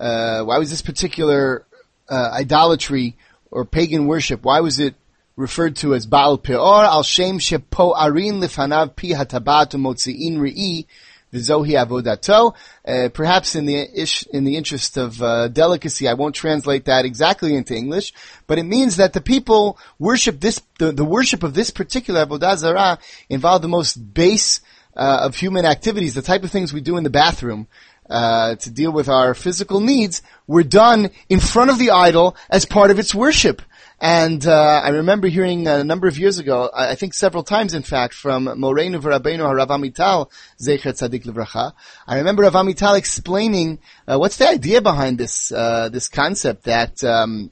uh, 0.00 0.42
why 0.42 0.58
was 0.58 0.70
this 0.70 0.82
particular 0.82 1.64
uh, 2.08 2.30
idolatry 2.32 3.16
or 3.50 3.64
pagan 3.64 4.06
worship, 4.06 4.44
why 4.44 4.60
was 4.60 4.78
it 4.78 4.94
referred 5.36 5.76
to 5.76 5.94
as 5.94 6.06
Baal 6.06 6.38
Peor 6.38 6.84
al 6.84 7.02
Shem 7.02 7.38
Shepo 7.38 7.94
Arin 7.94 8.40
Lifanav 8.40 8.94
Pi 8.96 9.08
Hatabat 9.08 9.72
Motziin 9.74 10.36
Re'i 10.36 10.86
Vizohi 11.32 11.74
Avodato. 11.74 12.54
Uh, 12.86 13.08
perhaps 13.08 13.56
in 13.56 13.66
the 13.66 13.88
ish, 14.00 14.24
in 14.28 14.44
the 14.44 14.56
interest 14.56 14.96
of 14.96 15.20
uh, 15.20 15.48
delicacy, 15.48 16.06
I 16.06 16.14
won't 16.14 16.34
translate 16.34 16.84
that 16.84 17.04
exactly 17.04 17.54
into 17.54 17.74
English, 17.74 18.12
but 18.46 18.58
it 18.58 18.64
means 18.64 18.96
that 18.96 19.12
the 19.12 19.20
people 19.20 19.78
worship 19.98 20.40
this, 20.40 20.60
the, 20.78 20.92
the 20.92 21.04
worship 21.04 21.42
of 21.42 21.54
this 21.54 21.70
particular 21.70 22.24
Avodah 22.24 22.56
Zarah 22.56 22.98
involved 23.28 23.64
the 23.64 23.68
most 23.68 23.96
base 23.96 24.60
uh, 24.96 25.20
of 25.22 25.34
human 25.34 25.64
activities, 25.64 26.14
the 26.14 26.22
type 26.22 26.44
of 26.44 26.52
things 26.52 26.72
we 26.72 26.80
do 26.80 26.96
in 26.96 27.02
the 27.02 27.10
bathroom, 27.10 27.66
uh, 28.08 28.56
to 28.56 28.70
deal 28.70 28.92
with 28.92 29.08
our 29.08 29.34
physical 29.34 29.80
needs 29.80 30.22
were 30.46 30.62
done 30.62 31.10
in 31.28 31.40
front 31.40 31.70
of 31.70 31.78
the 31.78 31.90
idol 31.90 32.36
as 32.50 32.64
part 32.64 32.90
of 32.90 32.98
its 32.98 33.14
worship. 33.14 33.62
And 34.00 34.46
uh, 34.46 34.82
I 34.84 34.90
remember 34.90 35.28
hearing 35.28 35.66
a 35.66 35.84
number 35.84 36.08
of 36.08 36.18
years 36.18 36.38
ago, 36.38 36.68
I 36.74 36.94
think 36.94 37.14
several 37.14 37.42
times, 37.42 37.74
in 37.74 37.82
fact, 37.82 38.12
from 38.12 38.46
Moreinu 38.46 39.00
V'Rabbeinu 39.00 39.40
Harav 39.40 39.68
Amital 39.68 40.30
Zecher 40.60 40.92
Tzadik 40.92 41.24
Livracha. 41.24 41.72
I 42.06 42.18
remember 42.18 42.42
Rav 42.42 42.52
Amital 42.52 42.98
explaining 42.98 43.78
uh, 44.06 44.18
what's 44.18 44.36
the 44.36 44.48
idea 44.48 44.82
behind 44.82 45.18
this 45.18 45.52
uh, 45.52 45.88
this 45.88 46.08
concept 46.08 46.64
that. 46.64 47.02
Um, 47.02 47.50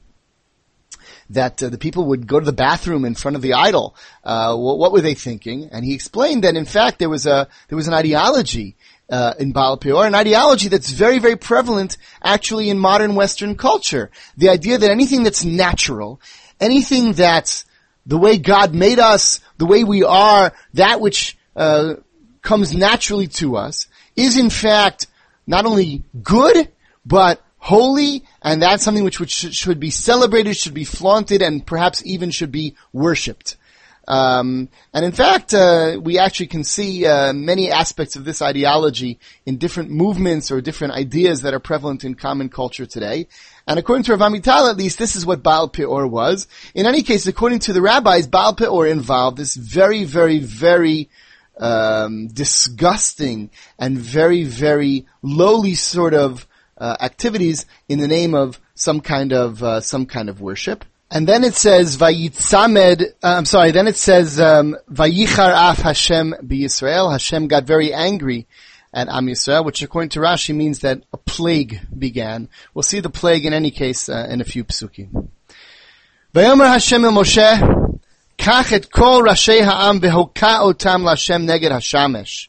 that 1.29 1.63
uh, 1.63 1.69
the 1.69 1.77
people 1.77 2.07
would 2.07 2.27
go 2.27 2.39
to 2.39 2.45
the 2.45 2.51
bathroom 2.51 3.05
in 3.05 3.15
front 3.15 3.35
of 3.35 3.41
the 3.41 3.53
idol. 3.53 3.95
Uh, 4.23 4.55
what, 4.55 4.77
what, 4.77 4.91
were 4.91 5.01
they 5.01 5.15
thinking? 5.15 5.69
And 5.71 5.83
he 5.83 5.93
explained 5.93 6.43
that 6.43 6.55
in 6.55 6.65
fact 6.65 6.99
there 6.99 7.09
was 7.09 7.25
a 7.25 7.47
there 7.69 7.75
was 7.75 7.87
an 7.87 7.93
ideology 7.93 8.75
uh, 9.09 9.33
in 9.39 9.51
Baal 9.51 9.77
Peor, 9.77 10.05
an 10.05 10.15
ideology 10.15 10.69
that's 10.69 10.91
very, 10.91 11.19
very 11.19 11.35
prevalent 11.35 11.97
actually 12.21 12.69
in 12.69 12.79
modern 12.79 13.15
Western 13.15 13.55
culture. 13.55 14.09
The 14.37 14.49
idea 14.49 14.77
that 14.77 14.91
anything 14.91 15.23
that's 15.23 15.43
natural, 15.43 16.21
anything 16.59 17.13
that's 17.13 17.65
the 18.05 18.17
way 18.17 18.37
God 18.37 18.73
made 18.73 18.99
us, 18.99 19.39
the 19.57 19.65
way 19.65 19.83
we 19.83 20.03
are, 20.03 20.53
that 20.73 21.01
which 21.01 21.37
uh, 21.55 21.95
comes 22.41 22.75
naturally 22.75 23.27
to 23.27 23.55
us, 23.55 23.87
is 24.15 24.37
in 24.37 24.49
fact 24.49 25.07
not 25.45 25.65
only 25.65 26.03
good, 26.21 26.69
but 27.05 27.41
holy, 27.57 28.23
and 28.41 28.61
that's 28.61 28.83
something 28.83 29.03
which, 29.03 29.19
which 29.19 29.31
should 29.31 29.79
be 29.79 29.89
celebrated, 29.89 30.55
should 30.55 30.73
be 30.73 30.83
flaunted, 30.83 31.41
and 31.41 31.65
perhaps 31.65 32.05
even 32.05 32.29
should 32.29 32.51
be 32.51 32.75
worshipped. 32.91 33.57
Um, 34.07 34.69
and 34.93 35.05
in 35.05 35.13
fact, 35.13 35.53
uh, 35.53 35.97
we 36.01 36.19
actually 36.19 36.47
can 36.47 36.63
see 36.63 37.05
uh, 37.05 37.31
many 37.31 37.71
aspects 37.71 38.15
of 38.15 38.25
this 38.25 38.41
ideology 38.41 39.19
in 39.45 39.57
different 39.57 39.91
movements 39.91 40.51
or 40.51 40.59
different 40.59 40.93
ideas 40.93 41.41
that 41.41 41.53
are 41.53 41.59
prevalent 41.59 42.03
in 42.03 42.15
common 42.15 42.49
culture 42.49 42.85
today. 42.85 43.27
And 43.65 43.79
according 43.79 44.03
to 44.05 44.15
Rav 44.15 44.31
Amital, 44.31 44.69
at 44.69 44.77
least, 44.77 44.99
this 44.99 45.15
is 45.15 45.25
what 45.25 45.41
Baal 45.41 45.69
Peor 45.69 46.05
was. 46.05 46.47
In 46.75 46.85
any 46.85 47.01
case, 47.01 47.25
according 47.27 47.59
to 47.59 47.73
the 47.73 47.81
rabbis, 47.81 48.27
Baal 48.27 48.55
Peor 48.55 48.87
involved 48.87 49.37
this 49.37 49.55
very, 49.55 50.03
very, 50.03 50.39
very 50.39 51.09
um, 51.57 52.27
disgusting 52.27 53.51
and 53.79 53.97
very, 53.97 54.43
very 54.43 55.05
lowly 55.21 55.75
sort 55.75 56.13
of 56.13 56.45
uh, 56.77 56.97
activities 56.99 57.65
in 57.87 57.99
the 57.99 58.07
name 58.07 58.33
of 58.33 58.59
some 58.75 58.99
kind 58.99 59.31
of 59.31 59.63
uh, 59.63 59.79
some 59.79 60.05
kind 60.05 60.27
of 60.27 60.41
worship. 60.41 60.83
And 61.13 61.27
then 61.27 61.43
it 61.43 61.53
says 61.53 61.95
Vayitzamed. 61.95 63.03
Uh, 63.03 63.05
I'm 63.21 63.45
sorry. 63.45 63.69
Then 63.69 63.85
it 63.85 63.97
says 63.97 64.39
um, 64.39 64.75
Vayichar 64.91 65.53
af 65.53 65.77
Hashem 65.77 66.33
Yisrael. 66.41 67.11
Hashem 67.11 67.47
got 67.47 67.65
very 67.65 67.93
angry 67.93 68.47
at 68.91 69.07
Am 69.07 69.27
Yisrael, 69.27 69.63
which 69.63 69.83
according 69.83 70.09
to 70.09 70.19
Rashi 70.21 70.55
means 70.55 70.79
that 70.79 71.03
a 71.13 71.17
plague 71.17 71.81
began. 71.95 72.49
We'll 72.73 72.81
see 72.81 72.99
the 72.99 73.11
plague 73.11 73.45
in 73.45 73.53
any 73.53 73.69
case 73.69 74.09
uh, 74.09 74.25
in 74.27 74.41
a 74.41 74.43
few 74.43 74.63
psukim. 74.63 75.29
Vayomer 76.33 76.67
Hashem 76.67 77.05
el 77.05 77.11
Moshe, 77.11 77.99
Kach 78.39 78.71
et 78.71 78.89
kol 78.89 79.21
rashei 79.21 79.63
ha'am 79.63 80.01
vehoka 80.01 80.61
otam 80.61 81.03
l'Hashem 81.03 81.45
neged 81.45 81.69
hashamesh. 81.69 82.47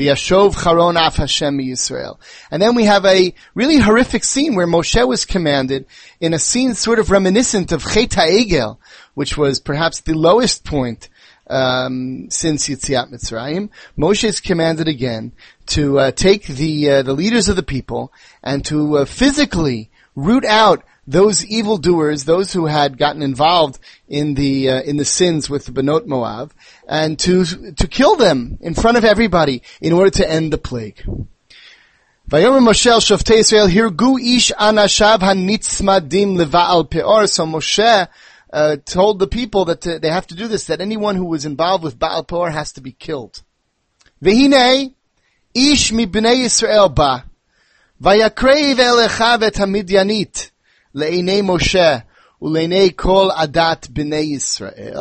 V'yashov 0.00 0.62
charon 0.62 0.96
af 0.96 1.16
Hashem 1.16 1.58
Yisrael. 1.58 2.18
And 2.50 2.62
then 2.62 2.74
we 2.74 2.84
have 2.84 3.04
a 3.04 3.34
really 3.54 3.76
horrific 3.76 4.24
scene 4.24 4.54
where 4.54 4.66
Moshe 4.66 5.06
was 5.06 5.26
commanded 5.26 5.84
in 6.20 6.32
a 6.32 6.38
scene 6.38 6.74
sort 6.74 6.98
of 6.98 7.10
reminiscent 7.10 7.70
of 7.70 7.84
Chet 7.84 8.10
Egel, 8.10 8.78
which 9.12 9.36
was 9.36 9.60
perhaps 9.60 10.00
the 10.00 10.14
lowest 10.14 10.64
point 10.64 11.10
um, 11.48 12.30
since 12.30 12.68
Yitziat 12.68 13.12
Mitzrayim. 13.12 13.68
Moshe 13.98 14.24
is 14.24 14.40
commanded 14.40 14.88
again 14.88 15.32
to 15.66 15.98
uh, 15.98 16.10
take 16.12 16.46
the 16.46 16.90
uh, 16.90 17.02
the 17.02 17.12
leaders 17.12 17.48
of 17.48 17.56
the 17.56 17.62
people 17.62 18.12
and 18.42 18.64
to 18.64 18.98
uh, 18.98 19.04
physically 19.04 19.90
root 20.16 20.46
out 20.46 20.82
those 21.10 21.44
evildoers, 21.44 22.24
those 22.24 22.52
who 22.52 22.66
had 22.66 22.96
gotten 22.96 23.22
involved 23.22 23.80
in 24.08 24.34
the 24.34 24.70
uh, 24.70 24.82
in 24.82 24.96
the 24.96 25.04
sins 25.04 25.50
with 25.50 25.66
the 25.66 25.72
Benot 25.72 26.06
Moab, 26.06 26.52
and 26.86 27.18
to 27.18 27.44
to 27.72 27.88
kill 27.88 28.16
them 28.16 28.58
in 28.60 28.74
front 28.74 28.96
of 28.96 29.04
everybody 29.04 29.62
in 29.80 29.92
order 29.92 30.10
to 30.10 30.30
end 30.30 30.52
the 30.52 30.58
plague. 30.58 31.02
Vayomer 32.28 32.60
Moshe 32.60 32.90
Shoftei 33.00 33.38
Israel 33.38 33.66
Hirgu 33.66 34.20
ish 34.20 34.52
anashav 34.52 35.18
hanitzmadim 35.18 36.36
levaal 36.36 36.88
peor. 36.88 37.26
So 37.26 37.44
Moshe 37.44 38.08
uh, 38.52 38.76
told 38.84 39.18
the 39.18 39.26
people 39.26 39.64
that 39.64 39.80
to, 39.80 39.98
they 39.98 40.10
have 40.10 40.28
to 40.28 40.36
do 40.36 40.46
this. 40.46 40.66
That 40.66 40.80
anyone 40.80 41.16
who 41.16 41.24
was 41.24 41.44
involved 41.44 41.82
with 41.82 41.98
Baal 41.98 42.22
Peor 42.22 42.50
has 42.50 42.72
to 42.72 42.80
be 42.80 42.92
killed. 42.92 43.42
Vehine 44.22 44.94
ish 45.54 45.90
mi 45.90 46.06
bnei 46.06 46.44
Yisrael 46.44 46.94
ba 46.94 47.24
vayakreiv 48.00 48.76
elecha 48.76 49.40
vet 49.40 49.54
hamidyanit 49.54 50.50
לעיני 50.93 51.41
משה 51.43 51.97
ולעיני 52.41 52.89
כל 52.95 53.29
עדת 53.35 53.87
בני 53.89 54.15
ישראל, 54.15 54.99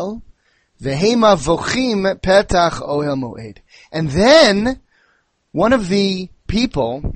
והמה 0.81 1.35
vochim 1.35 2.07
petach 2.27 2.81
ohel 2.83 3.17
moed. 3.17 3.59
And 3.93 4.11
then, 4.11 4.81
one 5.53 5.73
of 5.73 5.89
the 5.89 6.29
people, 6.47 7.15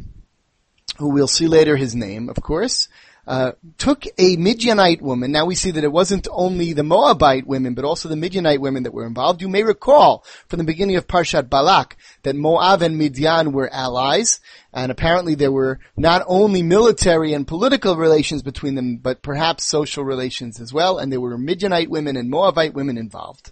who 0.98 1.08
we'll 1.08 1.26
see 1.26 1.46
later 1.46 1.76
his 1.76 1.94
name, 1.94 2.28
of 2.28 2.36
course, 2.42 2.88
uh, 3.25 3.53
took 3.77 4.03
a 4.17 4.35
Midianite 4.35 5.01
woman. 5.01 5.31
Now 5.31 5.45
we 5.45 5.55
see 5.55 5.71
that 5.71 5.83
it 5.83 5.91
wasn't 5.91 6.27
only 6.31 6.73
the 6.73 6.83
Moabite 6.83 7.47
women, 7.47 7.73
but 7.73 7.85
also 7.85 8.09
the 8.09 8.17
Midianite 8.17 8.59
women 8.59 8.83
that 8.83 8.93
were 8.93 9.05
involved. 9.05 9.41
You 9.41 9.47
may 9.47 9.63
recall 9.63 10.25
from 10.47 10.57
the 10.57 10.65
beginning 10.65 10.97
of 10.97 11.07
Parshat 11.07 11.49
Balak 11.49 11.95
that 12.23 12.35
Moab 12.35 12.81
and 12.81 12.97
Midian 12.97 13.53
were 13.53 13.73
allies, 13.73 14.41
and 14.73 14.91
apparently 14.91 15.35
there 15.35 15.51
were 15.51 15.79
not 15.95 16.23
only 16.27 16.63
military 16.63 17.33
and 17.33 17.47
political 17.47 17.95
relations 17.95 18.43
between 18.43 18.75
them, 18.75 18.97
but 18.97 19.21
perhaps 19.21 19.63
social 19.63 20.03
relations 20.03 20.59
as 20.59 20.73
well, 20.73 20.97
and 20.97 21.11
there 21.11 21.21
were 21.21 21.37
Midianite 21.37 21.89
women 21.89 22.17
and 22.17 22.29
Moabite 22.29 22.73
women 22.73 22.97
involved. 22.97 23.51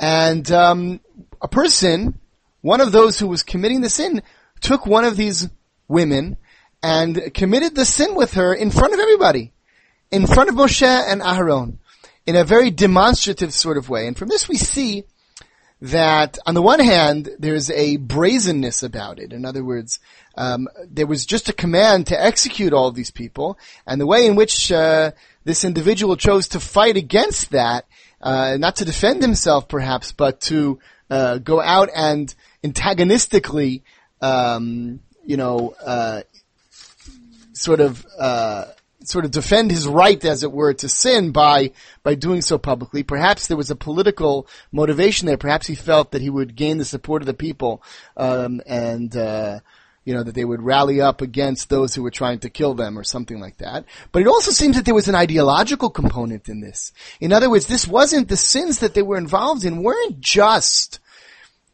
And 0.00 0.50
um, 0.50 1.00
a 1.40 1.48
person, 1.48 2.18
one 2.62 2.80
of 2.80 2.90
those 2.90 3.18
who 3.18 3.28
was 3.28 3.42
committing 3.42 3.82
the 3.82 3.90
sin, 3.90 4.22
took 4.60 4.86
one 4.86 5.04
of 5.04 5.16
these 5.16 5.48
women 5.86 6.36
and 6.82 7.32
committed 7.34 7.74
the 7.74 7.84
sin 7.84 8.14
with 8.14 8.34
her 8.34 8.54
in 8.54 8.70
front 8.70 8.94
of 8.94 9.00
everybody, 9.00 9.52
in 10.10 10.26
front 10.26 10.48
of 10.48 10.54
Moshe 10.54 10.82
and 10.82 11.20
Aharon, 11.20 11.78
in 12.26 12.36
a 12.36 12.44
very 12.44 12.70
demonstrative 12.70 13.52
sort 13.52 13.76
of 13.76 13.88
way. 13.88 14.06
And 14.06 14.16
from 14.16 14.28
this 14.28 14.48
we 14.48 14.56
see 14.56 15.04
that 15.82 16.38
on 16.44 16.54
the 16.54 16.62
one 16.62 16.80
hand, 16.80 17.30
there's 17.38 17.70
a 17.70 17.96
brazenness 17.96 18.82
about 18.82 19.18
it. 19.18 19.32
In 19.32 19.44
other 19.44 19.64
words, 19.64 19.98
um, 20.36 20.68
there 20.86 21.06
was 21.06 21.24
just 21.24 21.48
a 21.48 21.54
command 21.54 22.08
to 22.08 22.22
execute 22.22 22.72
all 22.72 22.88
of 22.88 22.94
these 22.94 23.10
people, 23.10 23.58
and 23.86 24.00
the 24.00 24.06
way 24.06 24.26
in 24.26 24.36
which 24.36 24.70
uh, 24.70 25.12
this 25.44 25.64
individual 25.64 26.16
chose 26.16 26.48
to 26.48 26.60
fight 26.60 26.96
against 26.96 27.50
that, 27.50 27.86
uh, 28.20 28.56
not 28.58 28.76
to 28.76 28.84
defend 28.84 29.22
himself 29.22 29.68
perhaps, 29.68 30.12
but 30.12 30.40
to 30.42 30.78
uh, 31.08 31.38
go 31.38 31.60
out 31.60 31.88
and 31.94 32.34
antagonistically, 32.62 33.82
um, 34.20 35.00
you 35.24 35.36
know, 35.38 35.74
uh, 35.84 36.22
sort 37.60 37.80
of 37.80 38.06
uh, 38.18 38.64
sort 39.04 39.24
of 39.24 39.30
defend 39.30 39.70
his 39.70 39.86
right, 39.86 40.22
as 40.24 40.42
it 40.42 40.52
were, 40.52 40.72
to 40.74 40.88
sin 40.88 41.30
by 41.30 41.72
by 42.02 42.14
doing 42.14 42.42
so 42.42 42.58
publicly. 42.58 43.02
Perhaps 43.02 43.46
there 43.46 43.56
was 43.56 43.70
a 43.70 43.76
political 43.76 44.46
motivation 44.72 45.26
there. 45.26 45.36
Perhaps 45.36 45.66
he 45.66 45.74
felt 45.74 46.12
that 46.12 46.22
he 46.22 46.30
would 46.30 46.56
gain 46.56 46.78
the 46.78 46.84
support 46.84 47.22
of 47.22 47.26
the 47.26 47.34
people, 47.34 47.82
um, 48.16 48.60
and 48.66 49.14
uh, 49.16 49.60
you 50.04 50.14
know 50.14 50.22
that 50.22 50.34
they 50.34 50.44
would 50.44 50.62
rally 50.62 51.00
up 51.00 51.20
against 51.20 51.68
those 51.68 51.94
who 51.94 52.02
were 52.02 52.10
trying 52.10 52.38
to 52.40 52.50
kill 52.50 52.74
them, 52.74 52.98
or 52.98 53.04
something 53.04 53.40
like 53.40 53.58
that. 53.58 53.84
But 54.10 54.22
it 54.22 54.28
also 54.28 54.52
seems 54.52 54.76
that 54.76 54.84
there 54.86 54.94
was 54.94 55.08
an 55.08 55.14
ideological 55.14 55.90
component 55.90 56.48
in 56.48 56.60
this. 56.60 56.92
In 57.20 57.32
other 57.32 57.50
words, 57.50 57.66
this 57.66 57.86
wasn't 57.86 58.28
the 58.28 58.36
sins 58.36 58.78
that 58.78 58.94
they 58.94 59.02
were 59.02 59.18
involved 59.18 59.64
in 59.64 59.82
weren't 59.82 60.20
just 60.20 60.98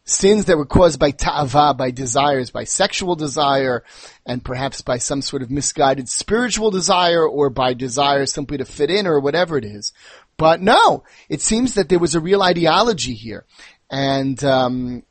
sins 0.06 0.44
that 0.46 0.56
were 0.56 0.64
caused 0.64 0.98
by 0.98 1.10
ta'ava, 1.10 1.74
by 1.74 1.90
desires, 1.90 2.50
by 2.50 2.64
sexual 2.64 3.16
desire, 3.16 3.84
and 4.24 4.42
perhaps 4.42 4.80
by 4.80 4.96
some 4.96 5.20
sort 5.20 5.42
of 5.42 5.50
misguided 5.50 6.08
spiritual 6.08 6.70
desire, 6.70 7.26
or 7.26 7.50
by 7.50 7.74
desire 7.74 8.24
simply 8.24 8.56
to 8.56 8.64
fit 8.64 8.90
in, 8.90 9.06
or 9.06 9.20
whatever 9.20 9.58
it 9.58 9.64
is. 9.64 9.92
But 10.38 10.62
no, 10.62 11.04
it 11.28 11.42
seems 11.42 11.74
that 11.74 11.88
there 11.88 11.98
was 11.98 12.14
a 12.14 12.20
real 12.20 12.42
ideology 12.42 13.14
here, 13.14 13.44
and 13.90 14.42
um, 14.44 15.02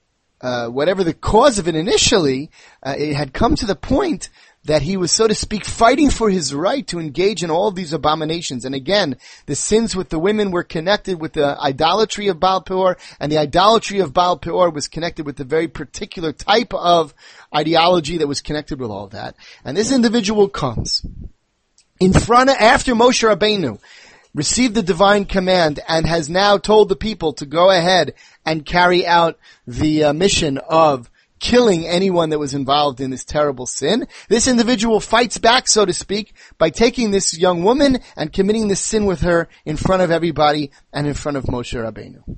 uh, 0.42 0.68
whatever 0.68 1.04
the 1.04 1.14
cause 1.14 1.60
of 1.60 1.68
it 1.68 1.76
initially, 1.76 2.50
uh, 2.82 2.96
it 2.98 3.14
had 3.14 3.34
come 3.34 3.56
to 3.56 3.66
the 3.66 3.76
point 3.76 4.30
that 4.66 4.82
he 4.82 4.98
was, 4.98 5.12
so 5.12 5.28
to 5.28 5.36
speak, 5.36 5.64
fighting 5.64 6.10
for 6.10 6.30
his 6.30 6.54
right 6.54 6.86
to 6.88 7.00
engage 7.00 7.44
in 7.44 7.52
all 7.52 7.72
these 7.72 7.94
abominations. 7.94 8.66
And 8.66 8.76
again, 8.76 9.18
the 9.46 9.56
sins 9.56 9.96
with 9.96 10.10
the 10.10 10.20
women 10.20 10.52
were 10.52 10.64
connected 10.64 11.22
with 11.22 11.34
the 11.34 11.58
idolatry 11.60 12.28
of 12.28 12.40
Baal 12.40 12.62
Peor, 12.62 12.98
and 13.20 13.32
the 13.32 13.38
idolatry 13.38 14.00
of 14.00 14.14
Baal 14.14 14.38
Peor 14.38 14.72
was 14.72 14.88
connected 14.88 15.26
with 15.26 15.38
the 15.38 15.44
very 15.44 15.68
particular 15.68 16.32
type 16.32 16.74
of 16.74 17.14
ideology 17.56 18.18
that 18.18 18.28
was 18.28 18.42
connected 18.42 18.80
with 18.80 18.90
all 18.90 19.08
that. 19.08 19.36
And 19.64 19.78
this 19.78 19.92
individual 19.92 20.50
comes 20.50 21.06
in 22.00 22.14
front 22.14 22.50
of, 22.50 22.58
after 22.60 22.94
Moshe 22.94 23.24
Rabbeinu, 23.24 23.80
received 24.34 24.76
the 24.76 24.84
divine 24.84 25.26
command 25.26 25.80
and 25.88 26.06
has 26.06 26.30
now 26.30 26.58
told 26.58 26.90
the 26.90 26.96
people 26.96 27.34
to 27.34 27.46
go 27.46 27.70
ahead 27.72 28.14
and 28.46 28.66
carry 28.66 29.08
out 29.08 29.40
the 29.66 30.06
uh, 30.06 30.14
mission 30.14 30.58
of 30.58 31.10
killing 31.40 31.86
anyone 31.86 32.30
that 32.30 32.40
was 32.40 32.54
involved 32.54 33.02
in 33.02 33.12
this 33.12 33.26
terrible 33.26 33.66
sin. 33.66 34.08
This 34.30 34.48
individual 34.48 35.00
fights 35.00 35.38
back, 35.38 35.68
so 35.68 35.86
to 35.86 35.94
speak, 35.94 36.34
by 36.58 36.70
taking 36.70 37.12
this 37.12 37.38
young 37.38 37.64
woman 37.64 38.00
and 38.16 38.34
committing 38.34 38.68
this 38.68 38.82
sin 38.82 39.06
with 39.06 39.22
her 39.22 39.48
in 39.66 39.78
front 39.78 40.02
of 40.02 40.12
everybody 40.12 40.72
and 40.94 41.08
in 41.08 41.14
front 41.14 41.38
of 41.38 41.46
Moshe 41.46 41.74
Rabbeinu. 41.74 42.38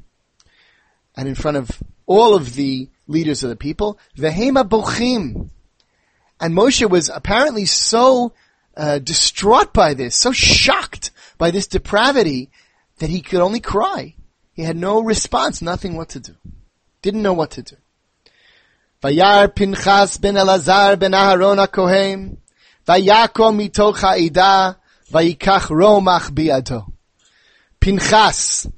And 1.16 1.27
in 1.27 1.36
front 1.36 1.58
of 1.58 1.82
all 2.06 2.36
of 2.36 2.56
the 2.56 2.89
leaders 3.08 3.44
of 3.44 3.50
the 3.50 3.56
people. 3.56 4.00
Vehema 4.18 4.68
bochim. 4.68 5.50
And 6.39 6.56
Moshe 6.56 6.88
was 6.89 7.10
apparently 7.10 7.65
so 7.65 8.34
uh, 8.76 9.00
distraught 9.00 9.74
by 9.74 9.93
this, 9.93 10.15
so 10.15 10.32
shocked 10.32 11.12
by 11.38 11.52
this 11.52 11.67
depravity 11.67 12.50
that 13.00 13.10
he 13.10 13.21
could 13.21 13.39
only 13.39 13.60
cry. 13.60 14.15
He 14.54 14.63
had 14.63 14.78
no 14.78 15.02
response, 15.02 15.62
nothing 15.62 15.95
what 15.95 16.10
to 16.10 16.19
do. 16.19 16.36
Didn't 17.02 17.21
know 17.21 17.34
what 17.34 17.52
to 17.52 17.62
do. 17.62 17.76
Vayar 19.08 19.56
Pinchas 19.56 20.17
ben 20.17 20.36
Elazar 20.36 21.00
ben 21.00 21.13
Aharon 21.13 21.65
Kohen, 21.72 22.41
Vayakom 22.86 23.56
mitoch 23.56 24.02
ha'ida, 24.02 24.76
Vayikach 25.10 25.70
romach 25.70 26.30
biato. 26.32 26.91
Pinchas, 27.80 28.70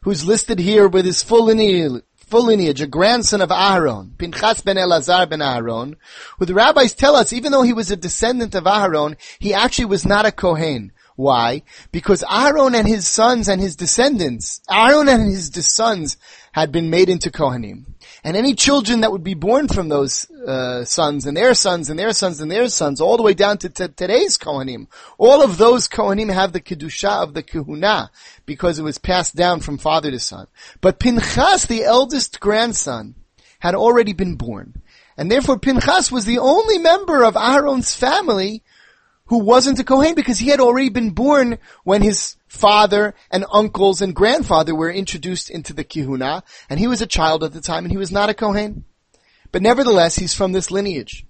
who's 0.00 0.24
listed 0.24 0.58
here 0.58 0.88
with 0.88 1.04
his 1.04 1.22
full 1.22 1.44
lineage, 1.44 2.02
full 2.16 2.46
lineage, 2.46 2.80
a 2.80 2.86
grandson 2.86 3.42
of 3.42 3.50
Aharon, 3.50 4.16
Pinchas 4.16 4.62
ben 4.62 4.76
Elazar 4.76 5.28
ben 5.28 5.40
Aharon, 5.40 5.96
who 6.38 6.46
the 6.46 6.54
rabbis 6.54 6.94
tell 6.94 7.14
us, 7.14 7.34
even 7.34 7.52
though 7.52 7.60
he 7.60 7.74
was 7.74 7.90
a 7.90 7.96
descendant 7.96 8.54
of 8.54 8.64
Aharon, 8.64 9.16
he 9.38 9.52
actually 9.52 9.84
was 9.84 10.06
not 10.06 10.24
a 10.24 10.32
Kohen. 10.32 10.90
Why? 11.16 11.62
Because 11.92 12.24
Aaron 12.30 12.74
and 12.74 12.88
his 12.88 13.06
sons 13.06 13.48
and 13.48 13.60
his 13.60 13.76
descendants, 13.76 14.62
Aaron 14.70 15.08
and 15.08 15.30
his 15.30 15.50
sons 15.66 16.16
had 16.52 16.72
been 16.72 16.88
made 16.88 17.10
into 17.10 17.30
Kohanim. 17.30 17.84
And 18.26 18.36
any 18.36 18.56
children 18.56 19.02
that 19.02 19.12
would 19.12 19.22
be 19.22 19.34
born 19.34 19.68
from 19.68 19.88
those 19.88 20.28
uh, 20.32 20.84
sons 20.84 21.26
and 21.26 21.36
their 21.36 21.54
sons 21.54 21.90
and 21.90 21.96
their 21.96 22.12
sons 22.12 22.40
and 22.40 22.50
their 22.50 22.68
sons, 22.68 23.00
all 23.00 23.16
the 23.16 23.22
way 23.22 23.34
down 23.34 23.58
to 23.58 23.68
t- 23.68 23.86
today's 23.86 24.36
Kohanim, 24.36 24.88
all 25.16 25.44
of 25.44 25.58
those 25.58 25.86
Kohanim 25.86 26.34
have 26.34 26.52
the 26.52 26.60
Kedusha 26.60 27.22
of 27.22 27.34
the 27.34 27.44
Kahuna, 27.44 28.10
because 28.44 28.80
it 28.80 28.82
was 28.82 28.98
passed 28.98 29.36
down 29.36 29.60
from 29.60 29.78
father 29.78 30.10
to 30.10 30.18
son. 30.18 30.48
But 30.80 30.98
Pinchas, 30.98 31.66
the 31.66 31.84
eldest 31.84 32.40
grandson, 32.40 33.14
had 33.60 33.76
already 33.76 34.12
been 34.12 34.34
born. 34.34 34.82
And 35.16 35.30
therefore 35.30 35.60
Pinchas 35.60 36.10
was 36.10 36.24
the 36.24 36.38
only 36.38 36.78
member 36.78 37.22
of 37.22 37.36
Aaron's 37.36 37.94
family 37.94 38.64
who 39.26 39.38
wasn't 39.38 39.78
a 39.78 39.84
Kohen 39.84 40.16
because 40.16 40.40
he 40.40 40.48
had 40.48 40.58
already 40.58 40.88
been 40.88 41.10
born 41.10 41.58
when 41.84 42.02
his 42.02 42.35
father 42.56 43.14
and 43.30 43.44
uncles 43.52 44.00
and 44.00 44.14
grandfather 44.14 44.74
were 44.74 44.90
introduced 44.90 45.50
into 45.50 45.72
the 45.72 45.84
kihuna, 45.84 46.42
and 46.68 46.80
he 46.80 46.88
was 46.88 47.02
a 47.02 47.06
child 47.06 47.44
at 47.44 47.52
the 47.52 47.60
time, 47.60 47.84
and 47.84 47.92
he 47.92 47.98
was 47.98 48.10
not 48.10 48.30
a 48.30 48.34
Kohen. 48.34 48.84
But 49.52 49.62
nevertheless, 49.62 50.16
he's 50.16 50.34
from 50.34 50.52
this 50.52 50.70
lineage. 50.70 51.24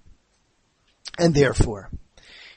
And 1.19 1.33
therefore, 1.33 1.89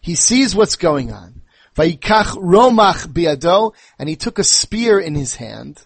he 0.01 0.15
sees 0.15 0.55
what's 0.55 0.77
going 0.77 1.13
on. 1.13 1.43
Vayikach 1.77 2.37
romach 2.37 3.07
biado, 3.07 3.75
and 3.99 4.09
he 4.09 4.17
took 4.17 4.39
a 4.39 4.45
spear 4.45 4.99
in 4.99 5.15
his 5.15 5.37
hand. 5.37 5.85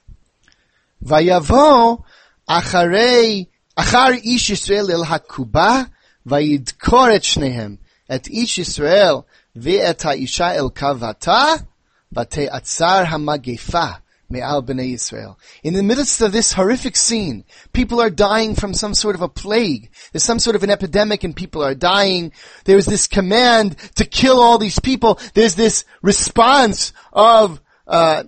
Vayavo 1.05 2.05
acharei 2.49 3.49
achar 3.77 4.16
ish 4.16 4.51
Yisrael 4.51 4.90
el 4.90 5.05
hakuba 5.05 5.90
vayidkor 6.27 7.14
et 7.14 7.23
shnehem 7.23 7.79
et 8.09 8.29
ish 8.31 8.59
Yisrael 8.59 9.25
ve'et 9.57 10.03
ha'isha 10.03 10.55
el 10.55 10.70
kavata 10.70 11.66
Atzar 12.14 13.07
Hamagefa 13.07 14.00
Me'al 14.31 14.62
Bnei 14.62 15.37
In 15.62 15.74
the 15.74 15.83
midst 15.83 16.20
of 16.20 16.33
this 16.33 16.53
horrific 16.53 16.96
scene, 16.96 17.44
people 17.72 18.00
are 18.00 18.11
dying 18.11 18.55
from 18.55 18.74
some 18.74 18.94
sort 18.94 19.14
of 19.14 19.22
a 19.22 19.29
plague. 19.29 19.90
There's 20.12 20.24
some 20.24 20.38
sort 20.38 20.57
of 20.57 20.62
an 20.62 20.70
epidemic 20.70 21.24
and 21.24 21.37
people 21.37 21.62
are 21.62 21.74
dying. 21.74 22.33
There's 22.64 22.87
this 22.87 23.07
command 23.07 23.77
to 23.96 24.05
kill 24.05 24.40
all 24.40 24.59
these 24.59 24.81
people. 24.81 25.20
There's 25.35 25.55
this 25.55 25.85
response 26.03 26.92
of, 27.12 27.61
uh, 27.87 28.24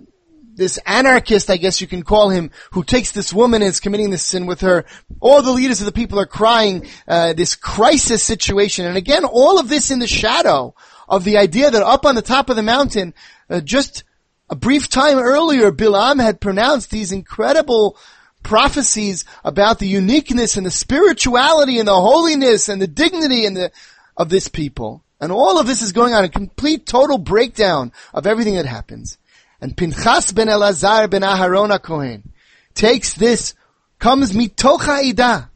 this 0.55 0.79
anarchist, 0.87 1.49
I 1.51 1.57
guess 1.57 1.81
you 1.81 1.87
can 1.87 2.03
call 2.03 2.29
him, 2.29 2.51
who 2.71 2.83
takes 2.83 3.11
this 3.11 3.31
woman 3.31 3.61
and 3.61 3.69
is 3.69 3.79
committing 3.79 4.09
this 4.09 4.23
sin 4.23 4.47
with 4.47 4.61
her. 4.61 4.85
All 5.19 5.43
the 5.43 5.51
leaders 5.51 5.81
of 5.81 5.85
the 5.85 5.91
people 5.91 6.19
are 6.19 6.25
crying, 6.25 6.87
uh, 7.07 7.33
this 7.33 7.55
crisis 7.55 8.23
situation. 8.23 8.85
And 8.85 8.97
again, 8.97 9.23
all 9.23 9.59
of 9.59 9.69
this 9.69 9.91
in 9.91 9.99
the 9.99 10.07
shadow 10.07 10.73
of 11.07 11.23
the 11.23 11.37
idea 11.37 11.71
that 11.71 11.83
up 11.83 12.05
on 12.05 12.15
the 12.15 12.21
top 12.21 12.49
of 12.49 12.55
the 12.55 12.63
mountain, 12.63 13.13
uh, 13.49 13.61
just 13.61 14.03
a 14.49 14.55
brief 14.55 14.89
time 14.89 15.17
earlier, 15.17 15.71
Bilam 15.71 16.21
had 16.21 16.41
pronounced 16.41 16.89
these 16.89 17.11
incredible 17.11 17.97
prophecies 18.43 19.25
about 19.43 19.79
the 19.79 19.87
uniqueness 19.87 20.57
and 20.57 20.65
the 20.65 20.71
spirituality 20.71 21.79
and 21.79 21.87
the 21.87 21.93
holiness 21.93 22.69
and 22.69 22.81
the 22.81 22.87
dignity 22.87 23.45
and 23.45 23.57
the, 23.57 23.71
of 24.15 24.29
this 24.29 24.47
people. 24.47 25.03
And 25.19 25.31
all 25.31 25.59
of 25.59 25.67
this 25.67 25.81
is 25.81 25.91
going 25.91 26.13
on, 26.13 26.23
a 26.23 26.29
complete 26.29 26.85
total 26.85 27.17
breakdown 27.17 27.91
of 28.13 28.27
everything 28.27 28.55
that 28.55 28.65
happens. 28.65 29.17
And 29.59 29.75
Pinchas 29.75 30.31
ben 30.31 30.47
Elazar 30.47 31.09
ben 31.09 31.23
Aharon 31.23 31.81
Kohen 31.81 32.31
takes 32.73 33.15
this, 33.15 33.55
comes 33.99 34.33
mitocha 34.33 34.99
ida. 34.99 35.49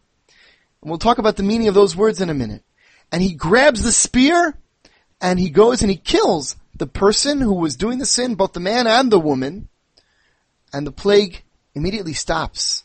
And 0.81 0.89
we'll 0.89 0.97
talk 0.97 1.19
about 1.19 1.35
the 1.35 1.43
meaning 1.43 1.67
of 1.67 1.75
those 1.75 1.95
words 1.95 2.21
in 2.21 2.29
a 2.29 2.33
minute. 2.33 2.63
And 3.11 3.21
he 3.21 3.35
grabs 3.35 3.83
the 3.83 3.91
spear 3.91 4.57
and 5.21 5.39
he 5.39 5.49
goes 5.49 5.81
and 5.81 5.91
he 5.91 5.97
kills 5.97 6.55
the 6.75 6.87
person 6.87 7.41
who 7.41 7.53
was 7.53 7.75
doing 7.75 7.99
the 7.99 8.05
sin, 8.05 8.35
both 8.35 8.53
the 8.53 8.59
man 8.59 8.87
and 8.87 9.11
the 9.11 9.19
woman, 9.19 9.69
and 10.73 10.87
the 10.87 10.91
plague 10.91 11.43
immediately 11.75 12.13
stops. 12.13 12.83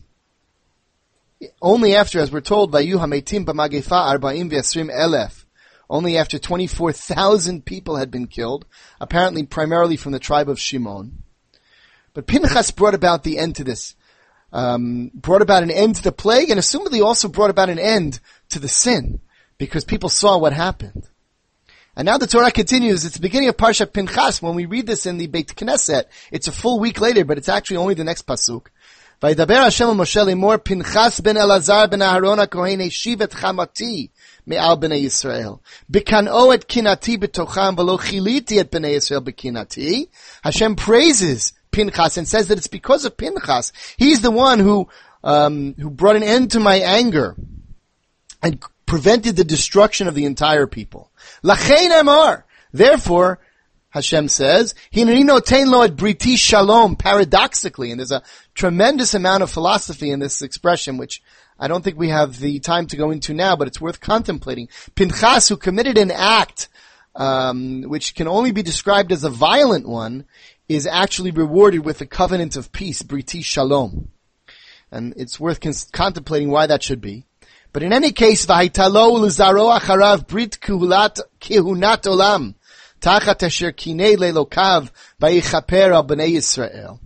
Only 1.61 1.95
after, 1.95 2.19
as 2.19 2.31
we're 2.31 2.41
told, 2.41 2.73
Vayu 2.73 2.95
hametim 2.95 3.45
b'magefa 3.47 4.19
arba'im 4.19 4.51
v'esrim 4.51 4.95
elef, 4.95 5.45
only 5.89 6.17
after 6.17 6.39
24,000 6.39 7.65
people 7.65 7.97
had 7.97 8.11
been 8.11 8.27
killed, 8.27 8.67
apparently 9.01 9.45
primarily 9.45 9.97
from 9.97 10.13
the 10.13 10.19
tribe 10.19 10.49
of 10.49 10.61
Shimon. 10.61 11.23
But 12.13 12.27
Pinchas 12.27 12.71
brought 12.71 12.95
about 12.95 13.23
the 13.23 13.39
end 13.39 13.57
to 13.57 13.65
this. 13.65 13.95
um, 14.53 15.11
brought 15.15 15.43
about 15.43 15.63
an 15.63 15.71
end 15.71 15.97
to 15.97 16.03
the 16.03 16.13
plague 16.13 16.51
and 16.51 16.59
assumedly 16.59 17.05
also 17.05 17.29
brought 17.29 17.51
about 17.51 17.69
an 17.69 17.79
end 17.79 18.21
to 18.49 18.59
the 18.59 18.69
sin 18.69 19.21
because 19.59 19.85
people 19.85 20.09
saw 20.09 20.39
what 20.39 20.53
happened. 20.53 21.09
And 21.96 22.06
now 22.06 22.18
the 22.18 22.28
Torah 22.28 22.52
continues. 22.52 23.04
It's 23.06 23.16
the 23.16 23.22
beginning 23.22 23.50
of 23.50 23.58
Parshat 23.58 23.92
Pinchas. 23.94 24.42
When 24.42 24.56
we 24.56 24.66
read 24.66 24.88
this 24.88 25.06
in 25.06 25.18
the 25.18 25.28
Beit 25.28 25.56
Knesset, 25.56 26.06
it's 26.32 26.48
a 26.48 26.52
full 26.52 26.80
week 26.80 27.02
later, 27.02 27.26
but 27.26 27.38
it's 27.38 27.50
actually 27.50 27.78
only 27.78 27.96
the 27.96 28.04
next 28.04 28.26
pasuk. 28.26 28.68
וידבר 29.24 29.58
השם 29.58 29.88
למשה 29.88 30.24
לאמור, 30.24 30.58
פנחס 30.58 31.20
בן 31.20 31.38
אלעזר 31.38 31.86
בן 31.86 32.02
אהרון 32.02 32.40
הכהן 32.40 32.82
השיב 32.82 33.22
את 33.22 33.34
חמתי 33.34 34.08
מעל 34.48 34.76
בני 34.76 34.96
ישראל. 34.96 35.50
בקנאו 35.90 36.54
את 36.54 36.64
קנאתי 36.64 37.18
בתוכם 37.18 37.76
ולא 37.78 37.98
כיליתי 37.98 38.62
את 38.62 38.76
בני 38.76 38.88
ישראל 38.88 39.20
בקנאתי. 39.20 40.06
Hashem 40.46 40.76
praises 40.76 41.54
Pinchas 41.72 42.18
and 42.18 42.28
says 42.28 42.48
that 42.48 42.58
it's 42.58 42.68
because 42.68 43.06
of 43.06 43.16
Pinchas. 43.16 43.72
He's 43.98 44.22
the 44.22 44.32
one 44.32 44.60
who, 44.60 44.88
um, 45.24 45.76
who 45.78 45.90
brought 45.90 46.16
an 46.16 46.24
end 46.24 46.52
to 46.52 46.60
my 46.60 46.78
anger 46.78 47.36
and 48.42 48.60
prevented 48.88 49.36
the 49.36 49.44
destruction 49.44 50.08
of 50.08 50.16
the 50.16 50.26
entire 50.26 50.68
people. 50.68 51.12
Amar. 51.99 52.45
Therefore, 52.73 53.39
Hashem 53.91 54.29
says, 54.29 54.75
Hineni 54.93 55.25
noten 55.25 55.67
lo 55.67 55.83
et 55.83 55.97
briti 55.97 56.37
shalom, 56.37 56.97
paradoxically, 56.97 57.91
and 57.91 58.01
there's 58.01 58.13
a 58.13 58.23
tremendous 58.55 59.15
amount 59.15 59.43
of 59.43 59.51
philosophy 59.51 60.11
in 60.11 60.19
this 60.19 60.43
expression, 60.43 60.99
which 60.99 61.23
I 61.59 61.69
don't 61.69 61.83
think 61.83 61.99
we 61.99 62.11
have 62.11 62.39
the 62.39 62.59
time 62.61 62.87
to 62.89 62.97
go 62.97 63.11
into 63.11 63.33
now, 63.33 63.57
but 63.57 63.69
it's 63.69 63.81
worth 63.81 64.01
contemplating. 64.01 64.69
Pinchas, 64.95 65.49
who 65.49 65.57
committed 65.57 65.97
an 65.97 66.11
act, 66.11 66.69
um, 67.15 67.83
which 67.83 68.15
can 68.15 68.29
only 68.29 68.53
be 68.53 68.63
described 68.63 69.13
as 69.13 69.25
a 69.25 69.31
violent 69.31 69.89
one, 69.89 70.27
is 70.69 70.87
actually 70.87 71.31
rewarded 71.31 71.85
with 71.85 72.01
a 72.01 72.07
covenant 72.07 72.57
of 72.57 72.73
peace, 72.73 73.03
briti 73.03 73.43
shalom. 73.43 74.09
And 74.91 75.15
it's 75.17 75.41
worth 75.41 75.61
cons- 75.61 75.89
contemplating 75.93 76.51
why 76.51 76.67
that 76.67 76.83
should 76.83 77.01
be. 77.01 77.26
But 77.77 77.83
in 77.83 77.93
any 77.93 78.13
case, 78.13 78.47
v'haitalo 78.47 79.21
l'zaro 79.21 79.69
acharav 79.79 80.27
brit 80.27 80.59
kihunat 80.63 81.21
olam, 81.43 82.55
tachat 83.03 83.43
asher 83.43 83.71
kinei 83.71 84.17
lelokav 84.17 84.91
v'yichaper 85.21 85.93
al 85.93 86.03
b'nei 86.07 86.37
Yisrael. 86.37 86.99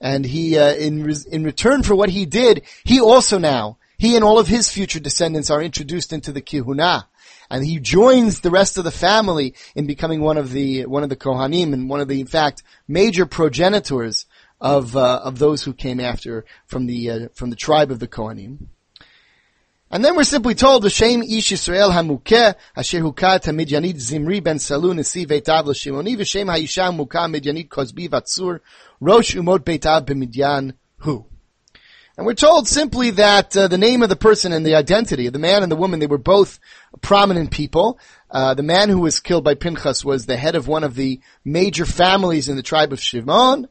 And 0.00 0.24
he, 0.24 0.56
uh, 0.56 0.74
in, 0.74 1.12
in 1.32 1.42
return 1.42 1.82
for 1.82 1.96
what 1.96 2.10
he 2.10 2.24
did, 2.24 2.62
he 2.84 3.00
also 3.00 3.38
now, 3.38 3.78
he 3.98 4.14
and 4.14 4.22
all 4.22 4.38
of 4.38 4.46
his 4.46 4.70
future 4.70 5.00
descendants 5.00 5.50
are 5.50 5.60
introduced 5.60 6.12
into 6.12 6.30
the 6.30 6.40
kihuna. 6.40 7.06
And 7.50 7.64
he 7.64 7.80
joins 7.80 8.42
the 8.42 8.50
rest 8.52 8.78
of 8.78 8.84
the 8.84 8.92
family 8.92 9.54
in 9.74 9.88
becoming 9.88 10.20
one 10.20 10.38
of 10.38 10.52
the, 10.52 10.86
one 10.86 11.02
of 11.02 11.08
the 11.08 11.16
Kohanim 11.16 11.72
and 11.72 11.90
one 11.90 11.98
of 11.98 12.06
the, 12.06 12.20
in 12.20 12.28
fact, 12.28 12.62
major 12.86 13.26
progenitors 13.26 14.26
of, 14.60 14.96
uh, 14.96 15.22
of 15.24 15.40
those 15.40 15.64
who 15.64 15.72
came 15.72 15.98
after 15.98 16.44
from 16.66 16.86
the, 16.86 17.10
uh, 17.10 17.28
from 17.34 17.50
the 17.50 17.56
tribe 17.56 17.90
of 17.90 17.98
the 17.98 18.06
Kohanim. 18.06 18.68
And 19.96 20.04
then 20.04 20.14
we're 20.14 20.24
simply 20.24 20.54
told, 20.54 20.84
V'shem 20.84 21.24
ish 21.24 21.52
Yisrael 21.52 21.90
hamukeh, 21.90 22.54
asher 22.76 23.00
hukat 23.00 23.44
hamidyanit 23.44 23.94
zimri 23.94 24.44
ben 24.44 24.58
salu 24.58 24.92
nesi 24.92 25.26
veitav 25.26 25.64
l'shimoni, 25.64 26.18
v'shem 26.18 26.52
ha'isha 26.52 26.92
hamukah 26.92 27.34
midyanit 27.34 27.68
kozbi 27.68 28.06
vatsur, 28.06 28.60
rosh 29.00 29.34
umot 29.36 29.60
beitav 29.60 30.04
b'midyan 30.04 30.74
hu. 30.98 31.24
And 32.18 32.26
we're 32.26 32.34
told 32.34 32.68
simply 32.68 33.12
that 33.12 33.56
uh, 33.56 33.68
the 33.68 33.78
name 33.78 34.02
of 34.02 34.10
the 34.10 34.16
person 34.16 34.52
and 34.52 34.66
the 34.66 34.74
identity 34.74 35.28
of 35.28 35.32
the 35.32 35.38
man 35.38 35.62
and 35.62 35.72
the 35.72 35.76
woman, 35.76 35.98
they 35.98 36.06
were 36.06 36.18
both 36.18 36.60
prominent 37.00 37.50
people. 37.50 37.98
Uh, 38.30 38.52
the 38.52 38.62
man 38.62 38.90
who 38.90 39.00
was 39.00 39.20
killed 39.20 39.44
by 39.44 39.54
Pinchas 39.54 40.04
was 40.04 40.26
the 40.26 40.36
head 40.36 40.56
of 40.56 40.68
one 40.68 40.84
of 40.84 40.94
the 40.94 41.20
major 41.42 41.86
families 41.86 42.50
in 42.50 42.56
the 42.56 42.62
tribe 42.62 42.92
of 42.92 43.00
Shimon, 43.00 43.66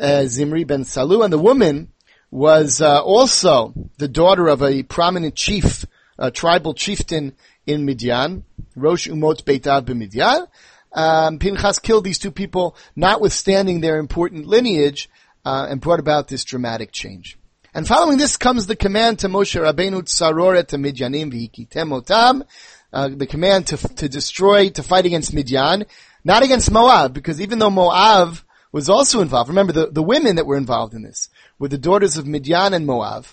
uh, 0.00 0.24
Zimri 0.24 0.64
ben 0.64 0.84
Salu, 0.84 1.22
and 1.22 1.30
the 1.30 1.38
woman 1.38 1.92
was 2.30 2.80
uh, 2.80 3.02
also 3.02 3.72
the 3.96 4.08
daughter 4.08 4.48
of 4.48 4.62
a 4.62 4.82
prominent 4.82 5.34
chief, 5.34 5.84
a 6.18 6.30
tribal 6.30 6.74
chieftain 6.74 7.34
in 7.66 7.84
Midian, 7.84 8.44
Rosh 8.76 9.08
Umot 9.08 9.44
Beitav 9.44 9.84
b'Midian. 9.84 10.46
Um, 10.92 11.38
Pinchas 11.38 11.78
killed 11.78 12.04
these 12.04 12.18
two 12.18 12.30
people, 12.30 12.76
notwithstanding 12.96 13.80
their 13.80 13.98
important 13.98 14.46
lineage, 14.46 15.08
uh, 15.44 15.66
and 15.68 15.80
brought 15.80 16.00
about 16.00 16.28
this 16.28 16.44
dramatic 16.44 16.92
change. 16.92 17.38
And 17.74 17.86
following 17.86 18.18
this 18.18 18.36
comes 18.36 18.66
the 18.66 18.76
command 18.76 19.20
to 19.20 19.28
Moshe 19.28 19.60
Rabbeinu 19.60 20.02
Tzarore 20.02 20.66
to 20.66 20.76
Midyanim 20.76 21.30
v'hikitem 21.32 22.00
otam, 22.02 22.46
uh, 22.92 23.08
the 23.08 23.26
command 23.26 23.66
to, 23.68 23.76
to 23.76 24.08
destroy, 24.08 24.70
to 24.70 24.82
fight 24.82 25.06
against 25.06 25.34
Midian, 25.34 25.84
not 26.24 26.42
against 26.42 26.70
Moab, 26.70 27.12
because 27.12 27.40
even 27.40 27.58
though 27.58 27.70
Moab 27.70 28.38
was 28.72 28.88
also 28.88 29.20
involved, 29.20 29.48
remember 29.48 29.72
the, 29.72 29.86
the 29.86 30.02
women 30.02 30.36
that 30.36 30.46
were 30.46 30.56
involved 30.56 30.94
in 30.94 31.02
this, 31.02 31.28
were 31.58 31.68
the 31.68 31.78
daughters 31.78 32.16
of 32.16 32.26
Midian 32.26 32.74
and 32.74 32.86
Moab. 32.86 33.26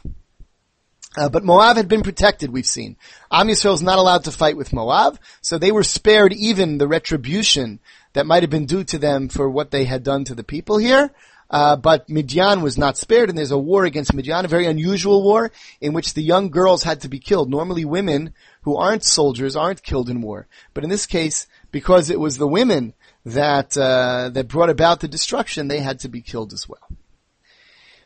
Uh, 1.17 1.29
but 1.29 1.45
Moab 1.45 1.77
had 1.77 1.87
been 1.87 2.01
protected, 2.01 2.51
we've 2.51 2.65
seen. 2.65 2.97
Am 3.31 3.47
Yisrael 3.47 3.73
is 3.73 3.81
not 3.81 3.99
allowed 3.99 4.25
to 4.25 4.31
fight 4.31 4.57
with 4.57 4.73
Moab, 4.73 5.17
so 5.41 5.57
they 5.57 5.71
were 5.71 5.83
spared 5.83 6.33
even 6.33 6.77
the 6.77 6.87
retribution 6.87 7.79
that 8.13 8.25
might 8.25 8.43
have 8.43 8.49
been 8.49 8.65
due 8.65 8.83
to 8.83 8.97
them 8.97 9.29
for 9.29 9.49
what 9.49 9.71
they 9.71 9.85
had 9.85 10.03
done 10.03 10.25
to 10.25 10.35
the 10.35 10.43
people 10.43 10.77
here. 10.77 11.11
Uh, 11.49 11.75
but 11.75 12.09
Midian 12.09 12.61
was 12.61 12.77
not 12.77 12.97
spared, 12.97 13.29
and 13.29 13.37
there's 13.37 13.51
a 13.51 13.57
war 13.57 13.85
against 13.85 14.13
Midian, 14.13 14.45
a 14.45 14.49
very 14.49 14.65
unusual 14.65 15.23
war 15.23 15.51
in 15.79 15.93
which 15.93 16.13
the 16.13 16.23
young 16.23 16.49
girls 16.49 16.83
had 16.83 17.01
to 17.01 17.07
be 17.07 17.19
killed. 17.19 17.49
Normally, 17.49 17.85
women 17.85 18.33
who 18.63 18.75
aren't 18.75 19.03
soldiers 19.03 19.55
aren't 19.55 19.83
killed 19.83 20.09
in 20.09 20.21
war, 20.21 20.47
but 20.73 20.83
in 20.83 20.89
this 20.89 21.05
case, 21.05 21.47
because 21.71 22.09
it 22.09 22.19
was 22.19 22.37
the 22.37 22.47
women 22.47 22.93
that 23.25 23.77
uh, 23.77 24.29
that 24.33 24.47
brought 24.47 24.71
about 24.71 25.01
the 25.01 25.07
destruction, 25.07 25.67
they 25.67 25.79
had 25.79 25.99
to 25.99 26.09
be 26.09 26.21
killed 26.21 26.51
as 26.51 26.67
well. 26.67 26.81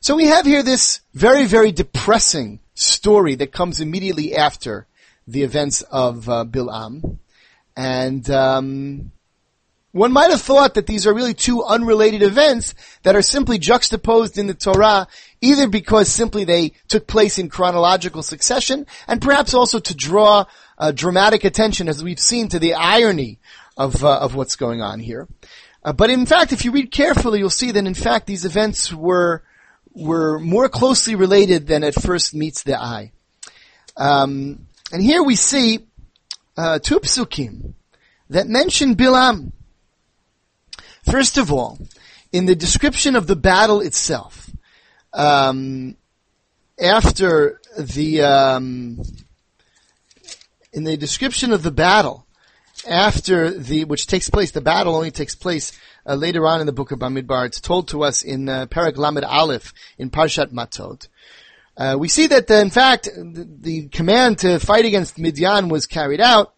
So 0.02 0.16
we 0.16 0.28
have 0.28 0.46
here 0.46 0.64
this 0.64 1.02
very, 1.14 1.46
very 1.46 1.74
depressing 1.74 2.62
story 2.74 3.36
that 3.36 3.52
comes 3.52 3.82
immediately 3.82 4.34
after 4.34 4.88
the 5.28 5.44
events 5.44 5.82
of 5.82 6.30
uh, 6.30 6.46
Bilam. 6.46 7.18
And 7.76 8.30
um, 8.30 9.12
one 9.92 10.14
might 10.14 10.32
have 10.32 10.42
thought 10.42 10.76
that 10.76 10.88
these 10.88 11.06
are 11.06 11.14
really 11.14 11.34
two 11.34 11.66
unrelated 11.66 12.24
events 12.24 12.76
that 13.04 13.18
are 13.18 13.22
simply 13.22 13.58
juxtaposed 13.58 14.38
in 14.38 14.48
the 14.48 14.54
Torah, 14.54 15.08
either 15.42 15.68
because 15.68 16.10
simply 16.10 16.46
they 16.46 16.72
took 16.88 17.06
place 17.06 17.38
in 17.38 17.50
chronological 17.50 18.24
succession, 18.24 18.88
and 19.06 19.22
perhaps 19.22 19.54
also 19.54 19.80
to 19.80 19.96
draw 19.96 20.46
uh, 20.78 20.94
dramatic 20.94 21.44
attention, 21.44 21.90
as 21.90 22.02
we've 22.02 22.22
seen, 22.22 22.48
to 22.48 22.60
the 22.60 22.74
irony 22.74 23.40
of 23.76 24.02
uh, 24.04 24.20
of 24.20 24.34
what's 24.34 24.56
going 24.56 24.82
on 24.82 25.02
here. 25.02 25.28
Uh, 25.84 25.92
but 25.92 26.10
in 26.10 26.26
fact, 26.26 26.54
if 26.54 26.64
you 26.64 26.72
read 26.72 26.90
carefully, 26.90 27.40
you'll 27.40 27.50
see 27.50 27.72
that 27.72 27.86
in 27.86 27.94
fact 27.94 28.28
these 28.28 28.46
events 28.46 28.94
were 28.94 29.44
were 29.94 30.40
more 30.40 30.70
closely 30.70 31.16
related 31.16 31.68
than 31.68 31.84
at 31.84 31.96
first 31.96 32.34
meets 32.34 32.64
the 32.64 32.80
eye. 32.80 33.12
Um, 33.98 34.68
and 34.92 35.02
here 35.02 35.24
we 35.24 35.36
see 35.36 35.88
uh, 36.58 36.80
two 36.80 37.00
psukim 37.00 37.74
that 38.30 38.48
mention 38.48 38.96
Bilam. 38.96 39.52
First 41.10 41.38
of 41.38 41.52
all, 41.52 41.80
in 42.32 42.46
the 42.46 42.56
description 42.56 43.16
of 43.16 43.28
the 43.28 43.36
battle 43.36 43.82
itself, 43.82 44.50
um, 45.14 45.96
after 46.80 47.60
the 47.78 48.22
um, 48.22 49.02
in 50.72 50.84
the 50.84 50.98
description 50.98 51.52
of 51.52 51.64
the 51.64 51.72
battle, 51.72 52.26
after 52.88 53.52
the 53.52 53.86
which 53.86 54.08
takes 54.08 54.30
place, 54.30 54.52
the 54.52 54.62
battle 54.62 54.96
only 54.96 55.12
takes 55.12 55.36
place 55.36 55.72
uh, 56.06 56.16
later 56.16 56.48
on 56.48 56.62
in 56.62 56.66
the 56.66 56.74
book 56.74 56.92
of 56.92 57.00
Bamidbar. 57.00 57.46
It's 57.46 57.60
told 57.60 57.88
to 57.90 58.04
us 58.04 58.22
in 58.22 58.50
uh, 58.50 58.66
Perek 58.68 58.98
Lamed 58.98 59.24
Aleph 59.24 59.74
in 59.98 60.10
Parshat 60.10 60.52
Matot. 60.52 61.08
Uh, 61.78 61.96
we 61.98 62.10
see 62.10 62.28
that, 62.28 62.52
uh, 62.52 62.56
in 62.56 62.70
fact, 62.70 63.06
the, 63.06 63.48
the, 63.60 63.88
command 63.88 64.40
to 64.40 64.60
fight 64.60 64.84
against 64.84 65.18
Midian 65.18 65.70
was 65.70 65.86
carried 65.86 66.20
out, 66.20 66.54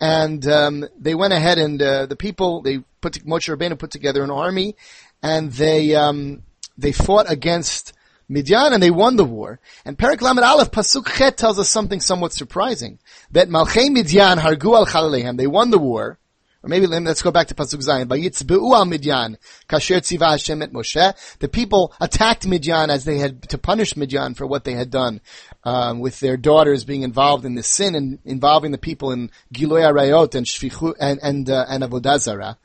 and 0.00 0.46
um, 0.46 0.86
they 0.98 1.14
went 1.14 1.32
ahead 1.32 1.56
and 1.56 1.80
uh, 1.80 2.04
the 2.04 2.16
people 2.16 2.60
they 2.60 2.80
put 3.00 3.14
Moshe 3.24 3.54
Rabbeinu 3.54 3.78
put 3.78 3.90
together 3.90 4.22
an 4.22 4.30
army, 4.30 4.76
and 5.22 5.50
they 5.52 5.94
um, 5.94 6.42
they 6.76 6.92
fought 6.92 7.30
against 7.30 7.94
Midian 8.28 8.72
and 8.72 8.82
they 8.82 8.90
won 8.90 9.16
the 9.16 9.24
war. 9.24 9.60
And 9.84 9.96
Perek 9.96 10.20
Lamed 10.20 10.40
Aleph 10.40 10.70
Pasuk 10.70 11.06
Chet 11.16 11.36
tells 11.36 11.58
us 11.58 11.68
something 11.68 12.00
somewhat 12.00 12.32
surprising 12.32 12.98
that 13.30 13.48
Malchei 13.48 13.90
Midian 13.90 14.38
hargu 14.38 14.74
al 14.74 14.86
Chalaleihem. 14.86 15.36
They 15.36 15.46
won 15.46 15.70
the 15.70 15.78
war. 15.78 16.18
Or 16.62 16.68
maybe 16.68 16.88
let's 16.88 17.22
go 17.22 17.30
back 17.30 17.46
to 17.48 17.54
Pasuk 17.54 17.86
Zayin. 17.86 18.06
Vayitzbe'u 18.08 18.74
al 18.74 18.86
Midian, 18.86 19.36
kasher 19.68 20.00
tziva 20.00 20.30
Hashem 20.30 20.62
et 20.62 20.72
Moshe. 20.72 21.38
The 21.38 21.48
people 21.48 21.94
attacked 22.00 22.44
Midian 22.44 22.90
as 22.90 23.04
they 23.04 23.18
had 23.18 23.48
to 23.50 23.58
punish 23.58 23.96
Midian 23.96 24.34
for 24.34 24.48
what 24.48 24.64
they 24.64 24.72
had 24.72 24.90
done, 24.90 25.20
um, 25.66 25.98
with 25.98 26.20
their 26.20 26.36
daughters 26.36 26.84
being 26.84 27.02
involved 27.02 27.44
in 27.44 27.56
the 27.56 27.62
sin 27.62 27.96
and 27.96 28.20
involving 28.24 28.70
the 28.70 28.78
people 28.78 29.10
in 29.10 29.32
Giloy 29.52 29.82
Arayot 29.82 30.36
and 30.36 30.46
Shfichu 30.46 30.94
and 30.98 31.18
and 31.22 31.50
uh, 31.50 31.66
and 31.68 31.82
Avodazara. 31.82 32.56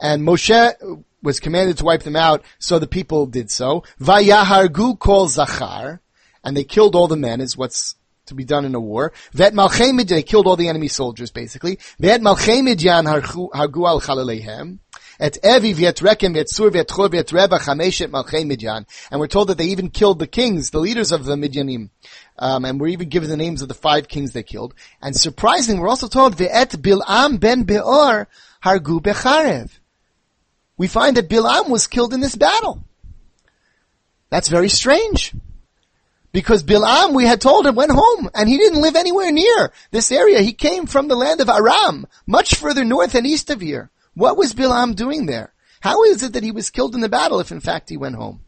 And 0.00 0.22
Moshe 0.22 1.04
was 1.22 1.38
commanded 1.38 1.78
to 1.78 1.84
wipe 1.84 2.02
them 2.02 2.16
out, 2.16 2.42
so 2.58 2.80
the 2.80 2.88
people 2.88 3.26
did 3.26 3.50
so. 3.50 3.84
Vayahargu 4.00 4.98
kol 4.98 5.28
zachar, 5.28 6.00
and 6.42 6.56
they 6.56 6.64
killed 6.64 6.96
all 6.96 7.06
the 7.06 7.16
men, 7.16 7.40
is 7.40 7.56
what's 7.56 7.94
to 8.26 8.34
be 8.34 8.44
done 8.44 8.64
in 8.64 8.74
a 8.74 8.80
war. 8.80 9.12
Vet 9.32 9.54
Malchei 9.54 10.06
they 10.06 10.24
killed 10.24 10.48
all 10.48 10.56
the 10.56 10.68
enemy 10.68 10.88
soldiers 10.88 11.30
basically. 11.30 11.78
Vet 12.00 12.20
Malchei 12.20 12.62
Midian 12.62 13.04
hargu 13.04 13.48
al 13.54 14.00
chalalehem. 14.00 14.78
Et 15.20 15.36
Evi 15.42 15.74
chameshet 15.74 16.00
malchei 18.10 18.44
Midyan. 18.44 18.86
And 19.10 19.20
we're 19.20 19.26
told 19.26 19.48
that 19.48 19.58
they 19.58 19.66
even 19.66 19.90
killed 19.90 20.18
the 20.18 20.26
kings, 20.26 20.70
the 20.70 20.78
leaders 20.78 21.12
of 21.12 21.24
the 21.24 21.34
Midyanim. 21.34 21.90
Um, 22.38 22.64
and 22.64 22.80
we're 22.80 22.88
even 22.88 23.08
given 23.08 23.28
the 23.28 23.36
names 23.36 23.62
of 23.62 23.68
the 23.68 23.74
five 23.74 24.06
kings 24.06 24.32
they 24.32 24.42
killed. 24.42 24.74
And 25.02 25.16
surprisingly, 25.16 25.80
we're 25.80 25.88
also 25.88 26.08
told 26.08 26.36
v'et 26.36 26.80
Bil'am 26.80 27.40
ben 27.40 27.64
Beor 27.64 28.28
hargu 28.64 29.00
becharev. 29.00 29.70
We 30.76 30.86
find 30.86 31.16
that 31.16 31.28
Bil'am 31.28 31.68
was 31.68 31.88
killed 31.88 32.14
in 32.14 32.20
this 32.20 32.36
battle. 32.36 32.84
That's 34.30 34.48
very 34.48 34.68
strange. 34.68 35.34
Because 36.30 36.62
Bilam, 36.62 37.14
we 37.14 37.24
had 37.24 37.40
told 37.40 37.66
him, 37.66 37.74
went 37.74 37.90
home, 37.90 38.30
and 38.34 38.48
he 38.48 38.58
didn't 38.58 38.82
live 38.82 38.96
anywhere 38.96 39.32
near 39.32 39.72
this 39.90 40.12
area. 40.12 40.40
He 40.40 40.52
came 40.52 40.86
from 40.86 41.08
the 41.08 41.16
land 41.16 41.40
of 41.40 41.48
Aram, 41.48 42.06
much 42.26 42.54
further 42.54 42.84
north 42.84 43.14
and 43.14 43.26
east 43.26 43.50
of 43.50 43.60
here. 43.60 43.90
What 44.18 44.36
was 44.36 44.52
Bilam 44.52 44.96
doing 44.96 45.26
there? 45.26 45.54
How 45.80 46.02
is 46.02 46.24
it 46.24 46.32
that 46.32 46.42
he 46.42 46.50
was 46.50 46.70
killed 46.70 46.96
in 46.96 47.00
the 47.00 47.08
battle 47.08 47.38
if 47.38 47.52
in 47.52 47.60
fact 47.60 47.88
he 47.88 47.96
went 47.96 48.16
home? 48.16 48.40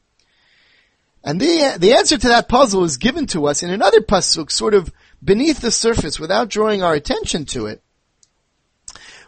And 1.22 1.40
the, 1.40 1.76
the 1.78 1.92
answer 1.92 2.18
to 2.18 2.28
that 2.28 2.48
puzzle 2.48 2.82
is 2.82 2.96
given 2.96 3.26
to 3.28 3.46
us 3.46 3.62
in 3.62 3.70
another 3.70 4.00
pasuk, 4.00 4.50
sort 4.50 4.74
of 4.74 4.92
beneath 5.22 5.60
the 5.60 5.70
surface, 5.70 6.18
without 6.18 6.48
drawing 6.48 6.82
our 6.82 6.94
attention 6.94 7.44
to 7.46 7.66
it 7.66 7.82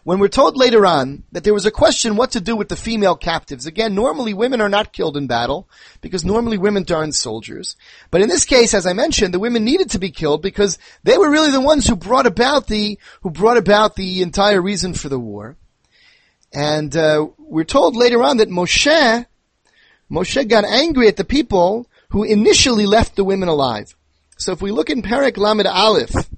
when 0.04 0.18
we're 0.18 0.28
told 0.28 0.56
later 0.56 0.84
on 0.84 1.22
that 1.32 1.44
there 1.44 1.54
was 1.54 1.66
a 1.66 1.70
question 1.70 2.16
what 2.16 2.32
to 2.32 2.40
do 2.40 2.56
with 2.56 2.68
the 2.68 2.76
female 2.76 3.14
captives. 3.14 3.66
Again, 3.66 3.94
normally 3.94 4.34
women 4.34 4.60
are 4.60 4.68
not 4.68 4.92
killed 4.92 5.16
in 5.16 5.26
battle 5.26 5.68
because 6.00 6.24
normally 6.24 6.58
women 6.58 6.84
aren't 6.90 7.14
soldiers. 7.14 7.76
But 8.10 8.20
in 8.20 8.28
this 8.28 8.44
case, 8.44 8.74
as 8.74 8.86
I 8.86 8.94
mentioned, 8.94 9.32
the 9.32 9.38
women 9.38 9.64
needed 9.64 9.90
to 9.90 9.98
be 9.98 10.10
killed 10.10 10.42
because 10.42 10.78
they 11.04 11.16
were 11.16 11.30
really 11.30 11.52
the 11.52 11.60
ones 11.60 11.86
who 11.86 11.94
brought 11.94 12.26
about 12.26 12.66
the 12.66 12.98
who 13.22 13.30
brought 13.30 13.58
about 13.58 13.94
the 13.94 14.22
entire 14.22 14.60
reason 14.60 14.94
for 14.94 15.08
the 15.08 15.20
war. 15.20 15.56
And 16.52 16.94
uh, 16.96 17.28
we're 17.38 17.64
told 17.64 17.96
later 17.96 18.22
on 18.22 18.36
that 18.38 18.50
Moshe 18.50 19.26
Moshe 20.12 20.48
got 20.48 20.64
angry 20.64 21.08
at 21.08 21.16
the 21.16 21.24
people 21.24 21.88
who 22.10 22.22
initially 22.24 22.84
left 22.84 23.16
the 23.16 23.24
women 23.24 23.48
alive. 23.48 23.96
So 24.36 24.52
if 24.52 24.60
we 24.60 24.70
look 24.70 24.90
in 24.90 25.00
Perek 25.00 25.38
Lamed 25.38 25.66
Aleph, 25.66 26.28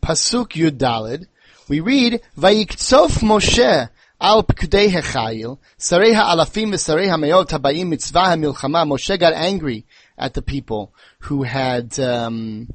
Pasuk 0.00 0.52
Yud 0.52 0.78
Dalid, 0.78 1.26
we 1.68 1.80
read, 1.80 2.22
Vayikzof 2.38 3.18
Moshe 3.18 3.90
al 4.18 4.42
pkudei 4.44 4.88
hechayil, 4.88 5.58
sarei 5.78 6.14
ha'alafim 6.14 6.70
v'sarei 6.72 7.08
ha'meot 7.08 7.48
habayim 7.48 7.88
mitzvah 7.88 8.30
ha'milchama. 8.30 8.88
Moshe 8.88 9.18
got 9.18 9.34
angry 9.34 9.84
at 10.16 10.32
the 10.32 10.42
people 10.42 10.94
who 11.20 11.42
had, 11.42 11.98
um, 12.00 12.72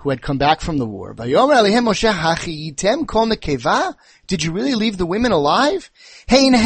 who 0.00 0.10
had 0.10 0.20
come 0.22 0.38
back 0.38 0.60
from 0.60 0.78
the 0.78 0.86
war. 0.86 1.14
Did 1.14 1.28
you 4.42 4.52
really 4.52 4.74
leave 4.74 4.96
the 4.96 5.06
women 5.06 5.32
alive? 5.32 5.90
Bidvar 6.28 6.64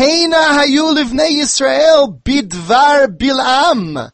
bilam. 3.19 4.11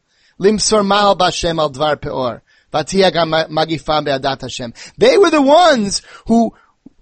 They 4.98 5.18
were 5.18 5.30
the 5.30 5.42
ones 5.42 6.02
who 6.26 6.54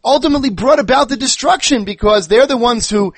ultimately 0.04 0.50
brought 0.50 0.80
about 0.80 1.08
the 1.08 1.16
destruction 1.16 1.84
because 1.84 2.28
they're 2.28 2.46
the 2.46 2.56
ones 2.56 2.90
who 2.90 3.14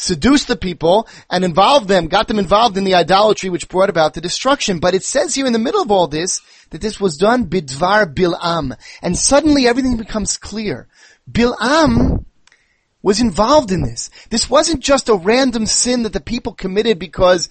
seduced 0.00 0.48
the 0.48 0.56
people 0.56 1.08
and 1.30 1.44
involved 1.44 1.88
them, 1.88 2.08
got 2.08 2.28
them 2.28 2.38
involved 2.38 2.76
in 2.76 2.84
the 2.84 2.94
idolatry 2.94 3.50
which 3.50 3.68
brought 3.68 3.90
about 3.90 4.14
the 4.14 4.20
destruction. 4.20 4.78
But 4.78 4.94
it 4.94 5.04
says 5.04 5.34
here 5.34 5.46
in 5.46 5.52
the 5.52 5.58
middle 5.58 5.82
of 5.82 5.90
all 5.90 6.08
this 6.08 6.40
that 6.70 6.80
this 6.80 7.00
was 7.00 7.16
done 7.16 7.46
bidvar 7.46 8.14
Bil'am. 8.14 8.76
And 9.02 9.16
suddenly 9.16 9.66
everything 9.66 9.96
becomes 9.96 10.36
clear. 10.36 10.88
Bil'am 11.30 12.24
was 13.02 13.20
involved 13.20 13.70
in 13.70 13.82
this. 13.82 14.10
This 14.30 14.50
wasn't 14.50 14.82
just 14.82 15.08
a 15.08 15.14
random 15.14 15.66
sin 15.66 16.02
that 16.02 16.12
the 16.12 16.20
people 16.20 16.52
committed 16.52 16.98
because 16.98 17.48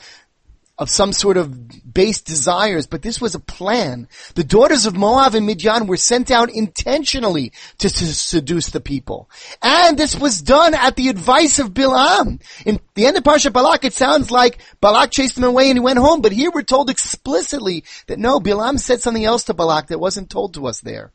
of 0.77 0.89
some 0.89 1.11
sort 1.11 1.37
of 1.37 1.93
base 1.93 2.21
desires, 2.21 2.85
but 2.85 3.01
this 3.01 3.19
was 3.19 3.33
a 3.33 3.39
plan. 3.39 4.07
The 4.35 4.43
daughters 4.43 4.85
of 4.85 4.95
Moab 4.95 5.33
and 5.33 5.45
Midian 5.45 5.87
were 5.87 5.97
sent 5.97 6.29
out 6.29 6.51
intentionally 6.51 7.51
to, 7.79 7.89
to 7.89 8.05
seduce 8.13 8.69
the 8.69 8.79
people. 8.79 9.29
And 9.61 9.97
this 9.97 10.15
was 10.15 10.41
done 10.41 10.75
at 10.75 10.95
the 10.95 11.09
advice 11.09 11.57
of 11.57 11.73
Bilam. 11.73 12.41
In 12.65 12.79
the 12.93 13.07
end 13.07 13.17
of 13.17 13.23
Parsha 13.23 13.51
Balak, 13.51 13.85
it 13.85 13.93
sounds 13.93 14.29
like 14.29 14.59
Balak 14.79 15.09
chased 15.11 15.35
them 15.35 15.43
away 15.43 15.69
and 15.69 15.77
he 15.77 15.83
went 15.83 15.99
home, 15.99 16.21
but 16.21 16.31
here 16.31 16.51
we're 16.53 16.61
told 16.61 16.91
explicitly 16.91 17.83
that 18.05 18.19
no, 18.19 18.39
Bilam 18.39 18.79
said 18.79 19.01
something 19.01 19.25
else 19.25 19.45
to 19.45 19.55
Balak 19.55 19.87
that 19.87 19.99
wasn't 19.99 20.29
told 20.29 20.53
to 20.53 20.67
us 20.67 20.81
there. 20.81 21.11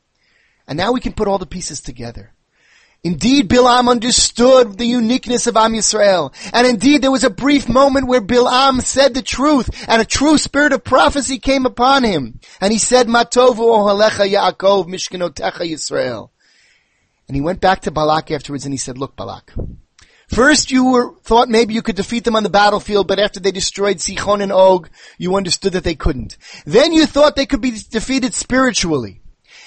And 0.67 0.77
now 0.77 0.93
we 0.93 1.01
can 1.01 1.13
put 1.13 1.29
all 1.29 1.39
the 1.39 1.47
pieces 1.47 1.81
together. 1.81 2.33
Indeed, 3.05 3.49
Bilam 3.49 3.89
understood 3.89 4.79
the 4.79 4.87
uniqueness 4.87 5.49
of 5.49 5.57
Am 5.57 5.73
Yisrael. 5.73 6.33
And 6.53 6.67
indeed, 6.67 7.03
there 7.03 7.11
was 7.11 7.25
a 7.25 7.31
brief 7.31 7.69
moment 7.69 8.07
where 8.07 8.21
Bilam 8.21 8.81
said 8.81 9.15
the 9.15 9.23
truth, 9.23 9.71
and 9.89 10.01
a 10.01 10.05
true 10.05 10.39
spirit 10.39 10.73
of 10.73 10.85
prophecy 10.85 11.39
came 11.39 11.67
upon 11.67 12.05
him. 12.05 12.39
And 12.61 12.73
he 12.73 12.79
said, 12.79 13.09
Matovu 13.09 13.57
ohalecha 13.57 14.29
Yaakov 14.29 14.87
mishkenotecha 14.87 15.69
Yisrael. 15.69 16.31
And 17.27 17.35
he 17.35 17.41
went 17.41 17.61
back 17.61 17.81
to 17.83 17.91
Balak 17.91 18.31
afterwards 18.31 18.67
and 18.67 18.75
he 18.75 18.79
said, 18.79 18.99
look, 18.99 19.17
Balak, 19.17 19.53
First, 20.29 20.71
you 20.71 20.93
were, 20.93 21.15
thought 21.23 21.49
maybe 21.49 21.75
you 21.75 21.83
could 21.83 21.97
defeat 21.97 22.25
them 22.25 22.37
on 22.37 22.43
the 22.43 22.51
battlefield, 22.51 23.09
but 23.09 23.19
after 23.19 23.41
they 23.41 23.51
destroyed 23.51 23.99
Sichon 23.99 24.43
and 24.43 24.53
Og, 24.53 24.89
you 25.19 25.37
understood 25.37 25.75
that 25.75 25.85
they 25.85 25.95
couldn't. 25.95 26.39
Then 26.65 26.93
you 26.93 27.05
thought 27.05 27.37
they 27.37 27.47
could 27.47 27.61
be 27.61 27.73
defeated 27.91 28.33
spiritually. 28.33 29.22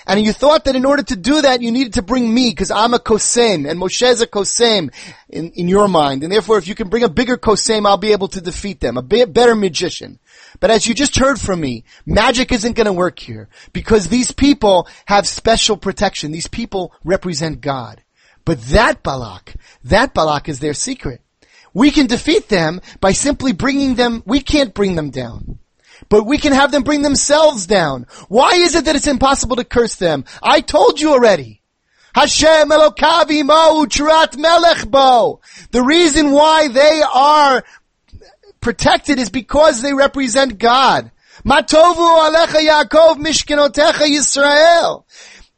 And 0.08 0.22
you 0.22 0.34
thought 0.34 0.66
that 0.66 0.76
in 0.76 0.86
order 0.86 1.02
to 1.04 1.16
do 1.16 1.42
that, 1.42 1.62
you 1.62 1.72
needed 1.72 1.94
to 1.96 2.02
bring 2.04 2.32
me, 2.32 2.52
because 2.52 2.70
I'm 2.70 2.94
a 2.94 3.00
kosem, 3.00 3.70
and 3.70 3.80
Moshe 3.80 4.08
is 4.08 4.22
a 4.22 4.28
kosem 4.28 4.94
in, 5.30 5.52
in 5.52 5.68
your 5.68 5.88
mind. 5.88 6.24
And 6.24 6.32
therefore, 6.32 6.60
if 6.60 6.68
you 6.68 6.76
can 6.76 6.90
bring 6.90 7.04
a 7.04 7.10
bigger 7.10 7.38
kosem, 7.38 7.88
I'll 7.88 7.98
be 7.98 8.12
able 8.12 8.28
to 8.30 8.42
defeat 8.42 8.80
them, 8.80 8.98
a 8.98 9.02
better 9.02 9.56
magician. 9.56 10.20
But 10.60 10.70
as 10.70 10.86
you 10.86 10.94
just 10.94 11.18
heard 11.18 11.40
from 11.40 11.60
me, 11.60 11.86
magic 12.06 12.52
isn't 12.52 12.76
going 12.76 12.86
to 12.86 12.94
work 12.94 13.20
here, 13.20 13.50
because 13.74 14.08
these 14.08 14.32
people 14.32 14.88
have 15.06 15.28
special 15.28 15.76
protection. 15.76 16.32
These 16.32 16.48
people 16.48 16.94
represent 17.04 17.62
God. 17.62 18.04
But 18.46 18.62
that 18.66 19.02
Balak, 19.02 19.56
that 19.86 20.14
Balak 20.14 20.48
is 20.50 20.60
their 20.60 20.76
secret. 20.76 21.22
We 21.74 21.90
can 21.90 22.06
defeat 22.06 22.48
them 22.48 22.80
by 23.02 23.12
simply 23.12 23.54
bringing 23.54 23.96
them, 23.96 24.22
we 24.26 24.40
can't 24.40 24.74
bring 24.74 24.96
them 24.96 25.10
down. 25.10 25.60
But 26.10 26.26
we 26.26 26.38
can 26.38 26.54
have 26.54 26.72
them 26.72 26.84
bring 26.84 27.02
themselves 27.02 27.68
down. 27.68 28.08
Why 28.28 28.56
is 28.56 28.76
it 28.76 28.86
that 28.86 28.96
it's 28.96 29.08
impossible 29.08 29.56
to 29.58 29.64
curse 29.64 29.96
them? 29.96 30.26
I 30.42 30.62
told 30.62 31.00
you 31.00 31.12
already. 31.12 31.62
Hashem 32.14 32.70
Elokavi 32.70 33.44
Mo 33.46 33.86
Utrat 33.86 34.38
Melech 34.38 34.90
Bo. 34.90 35.42
The 35.72 35.84
reason 35.84 36.32
why 36.32 36.70
they 36.70 37.02
are 37.14 37.64
protected 38.62 39.20
is 39.20 39.30
because 39.30 39.82
they 39.82 39.94
represent 39.94 40.58
God. 40.58 41.12
Matovu 41.44 42.34
Alecha 42.34 42.66
Yaakov 42.66 43.18
Mishkenotecha 43.18 44.08
Yisrael. 44.08 45.04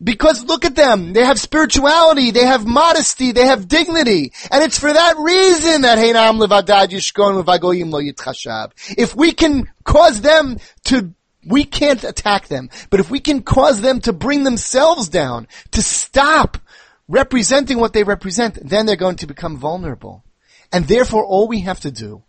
Because 0.03 0.45
look 0.45 0.63
at 0.63 0.75
them. 0.75 1.13
They 1.13 1.25
have 1.25 1.39
spirituality. 1.39 2.29
They 2.31 2.45
have 2.45 2.67
modesty. 2.67 3.31
They 3.31 3.45
have 3.45 3.67
dignity. 3.67 4.31
And 4.51 4.63
it's 4.63 4.77
for 4.77 4.93
that 4.93 5.17
reason 5.17 5.81
that 5.81 5.97
Heinam 5.97 6.39
Levadad 6.39 6.89
Yishkon 6.89 7.43
Levagoyim 7.43 7.91
Lo. 7.91 8.69
If 8.95 9.15
we 9.15 9.31
can 9.31 9.67
cause 9.83 10.21
them 10.21 10.57
to 10.85 11.13
we 11.47 11.63
can't 11.63 12.03
attack 12.03 12.47
them, 12.47 12.69
but 12.89 12.99
if 12.99 13.09
we 13.09 13.21
can 13.21 13.41
cause 13.41 13.79
them 13.79 14.01
to 14.01 14.11
bring 14.11 14.43
themselves 14.43 15.07
down, 15.07 15.47
to 15.71 15.81
stop 15.81 16.57
representing 17.07 17.79
what 17.79 17.93
they 17.93 18.03
represent, 18.03 18.59
then 18.67 18.85
they're 18.85 18.97
going 18.97 19.15
to 19.15 19.27
become 19.27 19.55
vulnerable. 19.55 20.25
And 20.73 20.85
therefore 20.85 21.23
all 21.25 21.47
we 21.47 21.61
have 21.61 21.79
to 21.81 21.91
do 21.91 22.23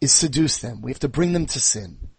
is 0.00 0.12
seduce 0.12 0.58
them. 0.58 0.82
We 0.82 0.90
have 0.90 0.98
to 1.00 1.08
bring 1.08 1.32
them 1.32 1.46
to 1.46 1.60
sin 1.60 2.11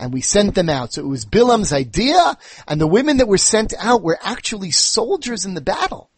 and 0.00 0.12
we 0.12 0.20
sent 0.20 0.54
them 0.54 0.68
out. 0.68 0.94
So 0.94 1.02
it 1.02 1.08
was 1.08 1.26
Bilam's 1.26 1.72
idea, 1.72 2.36
and 2.66 2.80
the 2.80 2.86
women 2.86 3.18
that 3.18 3.28
were 3.28 3.38
sent 3.38 3.74
out 3.78 4.02
were 4.02 4.18
actually 4.22 4.70
soldiers 4.70 5.44
in 5.44 5.54
the 5.54 5.60
battle. 5.60 6.10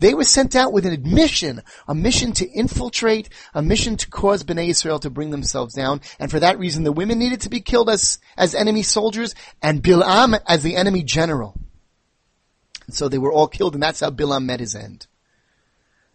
They 0.00 0.14
were 0.14 0.24
sent 0.24 0.56
out 0.56 0.72
with 0.72 0.86
an 0.86 0.94
admission, 0.94 1.62
a 1.86 1.94
mission 1.94 2.32
to 2.32 2.48
infiltrate, 2.48 3.28
a 3.54 3.60
mission 3.60 3.96
to 3.98 4.08
cause 4.08 4.42
Bnei 4.42 4.68
Israel 4.68 4.98
to 5.00 5.10
bring 5.10 5.30
themselves 5.30 5.74
down, 5.74 6.00
and 6.18 6.30
for 6.30 6.40
that 6.40 6.58
reason 6.58 6.84
the 6.84 6.92
women 6.92 7.18
needed 7.18 7.42
to 7.42 7.50
be 7.50 7.60
killed 7.60 7.90
as, 7.90 8.18
as 8.36 8.54
enemy 8.54 8.82
soldiers, 8.82 9.34
and 9.62 9.82
Bilam 9.82 10.40
as 10.48 10.62
the 10.62 10.76
enemy 10.76 11.02
general. 11.02 11.54
And 12.86 12.94
so 12.94 13.08
they 13.08 13.18
were 13.18 13.32
all 13.32 13.46
killed, 13.46 13.74
and 13.74 13.82
that's 13.82 14.00
how 14.00 14.10
Bilam 14.10 14.46
met 14.46 14.60
his 14.60 14.74
end. 14.74 15.06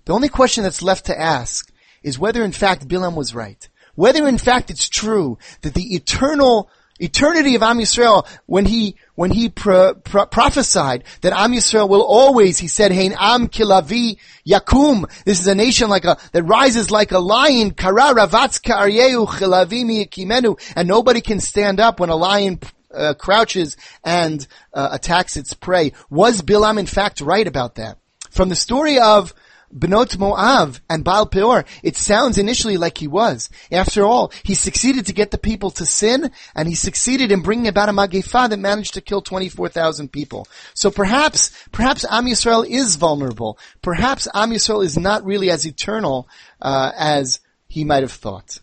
The 0.06 0.14
only 0.14 0.30
question 0.30 0.64
that's 0.64 0.82
left 0.82 1.06
to 1.06 1.20
ask 1.20 1.72
is 2.04 2.20
whether 2.20 2.44
in 2.44 2.52
fact 2.52 2.88
Bilam 2.88 3.16
was 3.16 3.36
right. 3.36 3.70
Whether 3.94 4.28
in 4.28 4.38
fact 4.38 4.72
it's 4.72 4.90
true 4.90 5.38
that 5.62 5.74
the 5.74 5.96
eternal 5.96 6.70
eternity 7.00 7.56
of 7.56 7.64
Am 7.64 7.78
Yisrael, 7.78 8.28
when 8.46 8.66
he, 8.66 8.96
when 9.16 9.32
he 9.32 9.50
pro, 9.50 9.94
pro, 9.94 10.26
prophesied 10.26 11.04
that 11.22 11.34
Am 11.34 11.52
Yisrael 11.52 11.90
will 11.90 12.04
always, 12.04 12.58
he 12.58 12.68
said, 12.68 12.92
Hein 12.92 13.16
Am 13.18 13.48
Kilavi 13.48 14.18
Yakum. 14.48 15.10
This 15.26 15.40
is 15.40 15.48
a 15.48 15.56
nation 15.56 15.90
like 15.90 16.06
a, 16.06 16.18
that 16.32 16.44
rises 16.44 16.92
like 16.92 17.12
a 17.12 17.20
lion, 17.20 17.72
Kara 17.72 18.14
Ravatz 18.14 18.62
Ka'aryeu 18.64 19.28
Chilavi 19.28 20.74
and 20.76 20.88
nobody 20.88 21.22
can 21.22 21.40
stand 21.40 21.80
up 21.80 22.00
when 22.00 22.10
a 22.10 22.16
lion 22.16 22.60
uh, 22.94 23.14
crouches 23.14 23.78
and 24.04 24.48
uh, 24.74 24.90
attacks 24.92 25.38
its 25.38 25.54
prey. 25.54 25.92
Was 26.10 26.42
Bilam 26.42 26.80
in 26.80 26.86
fact 26.86 27.22
right 27.22 27.48
about 27.48 27.76
that? 27.76 27.98
From 28.32 28.50
the 28.50 28.56
story 28.56 29.00
of 29.00 29.34
Benot 29.74 30.18
Moav 30.18 30.80
and 30.90 31.04
Baal 31.04 31.26
Peor, 31.26 31.66
it 31.84 31.98
sounds 31.98 32.38
initially 32.38 32.78
like 32.78 32.98
he 32.98 33.08
was. 33.08 33.50
After 33.72 34.04
all, 34.04 34.32
he 34.44 34.54
succeeded 34.54 35.06
to 35.08 35.14
get 35.14 35.32
the 35.32 35.38
people 35.38 35.72
to 35.72 35.86
sin, 35.86 36.32
and 36.56 36.68
he 36.68 36.76
succeeded 36.76 37.32
in 37.32 37.42
bringing 37.42 37.68
about 37.68 37.90
a 37.90 37.92
Magefa 37.92 38.50
that 38.50 38.58
managed 38.58 38.94
to 38.94 39.02
kill 39.02 39.22
24,000 39.22 40.12
people. 40.12 40.48
So 40.74 40.92
perhaps, 40.92 41.52
perhaps 41.72 42.06
Am 42.10 42.26
Yisrael 42.26 42.68
is 42.68 42.96
vulnerable. 42.96 43.58
Perhaps 43.82 44.28
Am 44.34 44.52
Yisrael 44.52 44.84
is 44.84 44.98
not 44.98 45.26
really 45.26 45.50
as 45.50 45.66
eternal 45.66 46.28
uh, 46.62 46.92
as 46.98 47.40
he 47.68 47.84
might 47.84 48.04
have 48.04 48.12
thought. 48.12 48.60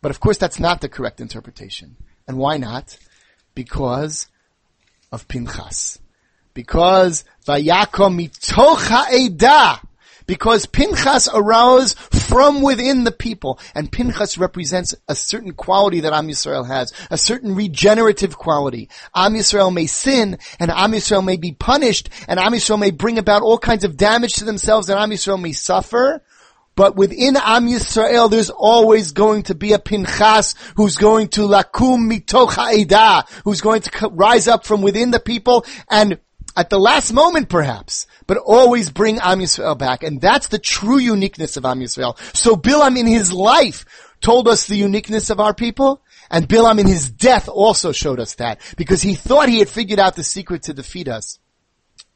But 0.00 0.10
of 0.10 0.20
course, 0.20 0.38
that's 0.38 0.60
not 0.60 0.80
the 0.80 0.88
correct 0.88 1.20
interpretation. 1.20 1.96
And 2.28 2.38
why 2.38 2.56
not? 2.56 2.98
Because 3.54 4.28
of 5.10 5.28
Pinchas. 5.28 5.98
Because 6.52 7.24
Vayakom 7.46 8.18
mitoch 8.18 8.88
ha'edah 8.88 9.80
because 10.26 10.66
Pinchas 10.66 11.28
arose 11.32 11.94
from 11.94 12.62
within 12.62 13.04
the 13.04 13.12
people, 13.12 13.58
and 13.74 13.90
Pinchas 13.90 14.38
represents 14.38 14.94
a 15.08 15.14
certain 15.14 15.52
quality 15.52 16.00
that 16.00 16.12
Am 16.12 16.28
Yisrael 16.28 16.66
has, 16.66 16.92
a 17.10 17.18
certain 17.18 17.54
regenerative 17.54 18.36
quality. 18.36 18.88
Am 19.14 19.34
Yisrael 19.34 19.72
may 19.72 19.86
sin, 19.86 20.38
and 20.58 20.70
Am 20.70 20.92
Yisrael 20.92 21.24
may 21.24 21.36
be 21.36 21.52
punished, 21.52 22.08
and 22.28 22.40
Am 22.40 22.52
Yisrael 22.52 22.78
may 22.78 22.90
bring 22.90 23.18
about 23.18 23.42
all 23.42 23.58
kinds 23.58 23.84
of 23.84 23.96
damage 23.96 24.34
to 24.34 24.44
themselves, 24.44 24.88
and 24.88 24.98
Am 24.98 25.10
Yisrael 25.10 25.40
may 25.40 25.52
suffer, 25.52 26.22
but 26.76 26.96
within 26.96 27.36
Am 27.36 27.68
Yisrael, 27.68 28.30
there's 28.30 28.50
always 28.50 29.12
going 29.12 29.44
to 29.44 29.54
be 29.54 29.72
a 29.72 29.78
Pinchas 29.78 30.54
who's 30.76 30.96
going 30.96 31.28
to 31.28 31.42
lakum 31.42 32.10
mitoch 32.10 32.52
ha'edah, 32.52 33.28
who's 33.44 33.60
going 33.60 33.82
to 33.82 34.08
rise 34.08 34.48
up 34.48 34.66
from 34.66 34.82
within 34.82 35.10
the 35.10 35.20
people 35.20 35.64
and 35.88 36.18
at 36.56 36.70
the 36.70 36.78
last 36.78 37.12
moment 37.12 37.48
perhaps, 37.48 38.06
but 38.26 38.38
always 38.38 38.90
bring 38.90 39.18
Am 39.20 39.40
Yisrael 39.40 39.76
back. 39.76 40.02
And 40.02 40.20
that's 40.20 40.48
the 40.48 40.58
true 40.58 40.98
uniqueness 40.98 41.56
of 41.56 41.64
Am 41.64 41.80
Yisrael. 41.80 42.16
So 42.34 42.56
Bilam 42.56 42.98
in 42.98 43.06
his 43.06 43.32
life 43.32 43.84
told 44.20 44.48
us 44.48 44.66
the 44.66 44.76
uniqueness 44.76 45.30
of 45.30 45.40
our 45.40 45.54
people, 45.54 46.00
and 46.30 46.48
Bilam 46.48 46.80
in 46.80 46.86
his 46.86 47.10
death 47.10 47.48
also 47.48 47.92
showed 47.92 48.20
us 48.20 48.36
that, 48.36 48.60
because 48.76 49.02
he 49.02 49.14
thought 49.14 49.48
he 49.48 49.58
had 49.58 49.68
figured 49.68 49.98
out 49.98 50.16
the 50.16 50.24
secret 50.24 50.62
to 50.62 50.72
defeat 50.72 51.08
us. 51.08 51.38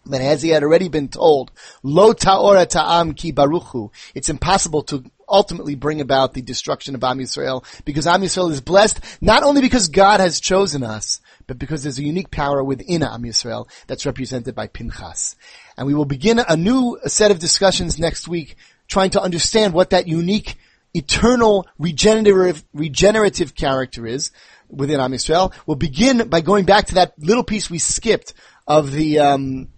But 0.06 0.22
as 0.22 0.40
he 0.40 0.48
had 0.48 0.62
already 0.62 0.88
been 0.88 1.08
told, 1.08 1.52
Lo 1.82 2.14
ta'ora 2.14 2.64
ta'am 2.64 3.12
ki 3.12 3.32
baruchu, 3.32 3.90
it's 4.14 4.30
impossible 4.30 4.82
to 4.84 5.04
ultimately 5.28 5.74
bring 5.74 6.00
about 6.00 6.34
the 6.34 6.42
destruction 6.42 6.94
of 6.94 7.04
Am 7.04 7.18
Yisrael, 7.18 7.64
because 7.84 8.06
Am 8.06 8.22
Yisrael 8.22 8.50
is 8.50 8.60
blessed, 8.60 9.00
not 9.20 9.42
only 9.42 9.60
because 9.60 9.88
God 9.88 10.20
has 10.20 10.40
chosen 10.40 10.82
us, 10.82 11.20
but 11.46 11.58
because 11.58 11.82
there's 11.82 11.98
a 11.98 12.04
unique 12.04 12.30
power 12.30 12.62
within 12.62 13.02
Am 13.02 13.22
Yisrael 13.22 13.68
that's 13.86 14.06
represented 14.06 14.54
by 14.54 14.66
Pinchas. 14.66 15.36
And 15.76 15.86
we 15.86 15.94
will 15.94 16.04
begin 16.04 16.38
a 16.38 16.56
new 16.56 16.98
set 17.06 17.30
of 17.30 17.38
discussions 17.38 17.98
next 17.98 18.28
week, 18.28 18.56
trying 18.86 19.10
to 19.10 19.22
understand 19.22 19.74
what 19.74 19.90
that 19.90 20.08
unique, 20.08 20.56
eternal, 20.94 21.66
regenerative, 21.78 22.64
regenerative 22.72 23.54
character 23.54 24.06
is 24.06 24.30
within 24.68 25.00
Am 25.00 25.12
Yisrael. 25.12 25.52
We'll 25.66 25.76
begin 25.76 26.28
by 26.28 26.40
going 26.40 26.64
back 26.64 26.86
to 26.86 26.94
that 26.94 27.14
little 27.18 27.44
piece 27.44 27.70
we 27.70 27.78
skipped 27.78 28.34
of 28.66 28.92
the, 28.92 29.18
um, 29.20 29.68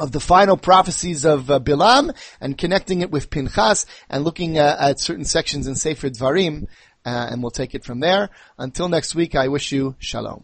of 0.00 0.12
the 0.12 0.20
final 0.20 0.56
prophecies 0.56 1.24
of 1.24 1.50
uh, 1.50 1.60
Bilam 1.60 2.16
and 2.40 2.56
connecting 2.56 3.02
it 3.02 3.10
with 3.10 3.30
Pinchas 3.30 3.86
and 4.08 4.24
looking 4.24 4.58
uh, 4.58 4.76
at 4.80 4.98
certain 4.98 5.26
sections 5.26 5.66
in 5.66 5.74
Sefer 5.74 6.08
Dvarim, 6.08 6.64
uh, 7.04 7.28
and 7.30 7.42
we'll 7.42 7.50
take 7.50 7.74
it 7.74 7.84
from 7.84 8.00
there. 8.00 8.30
Until 8.58 8.88
next 8.88 9.14
week, 9.14 9.34
I 9.34 9.48
wish 9.48 9.72
you 9.72 9.94
shalom. 9.98 10.42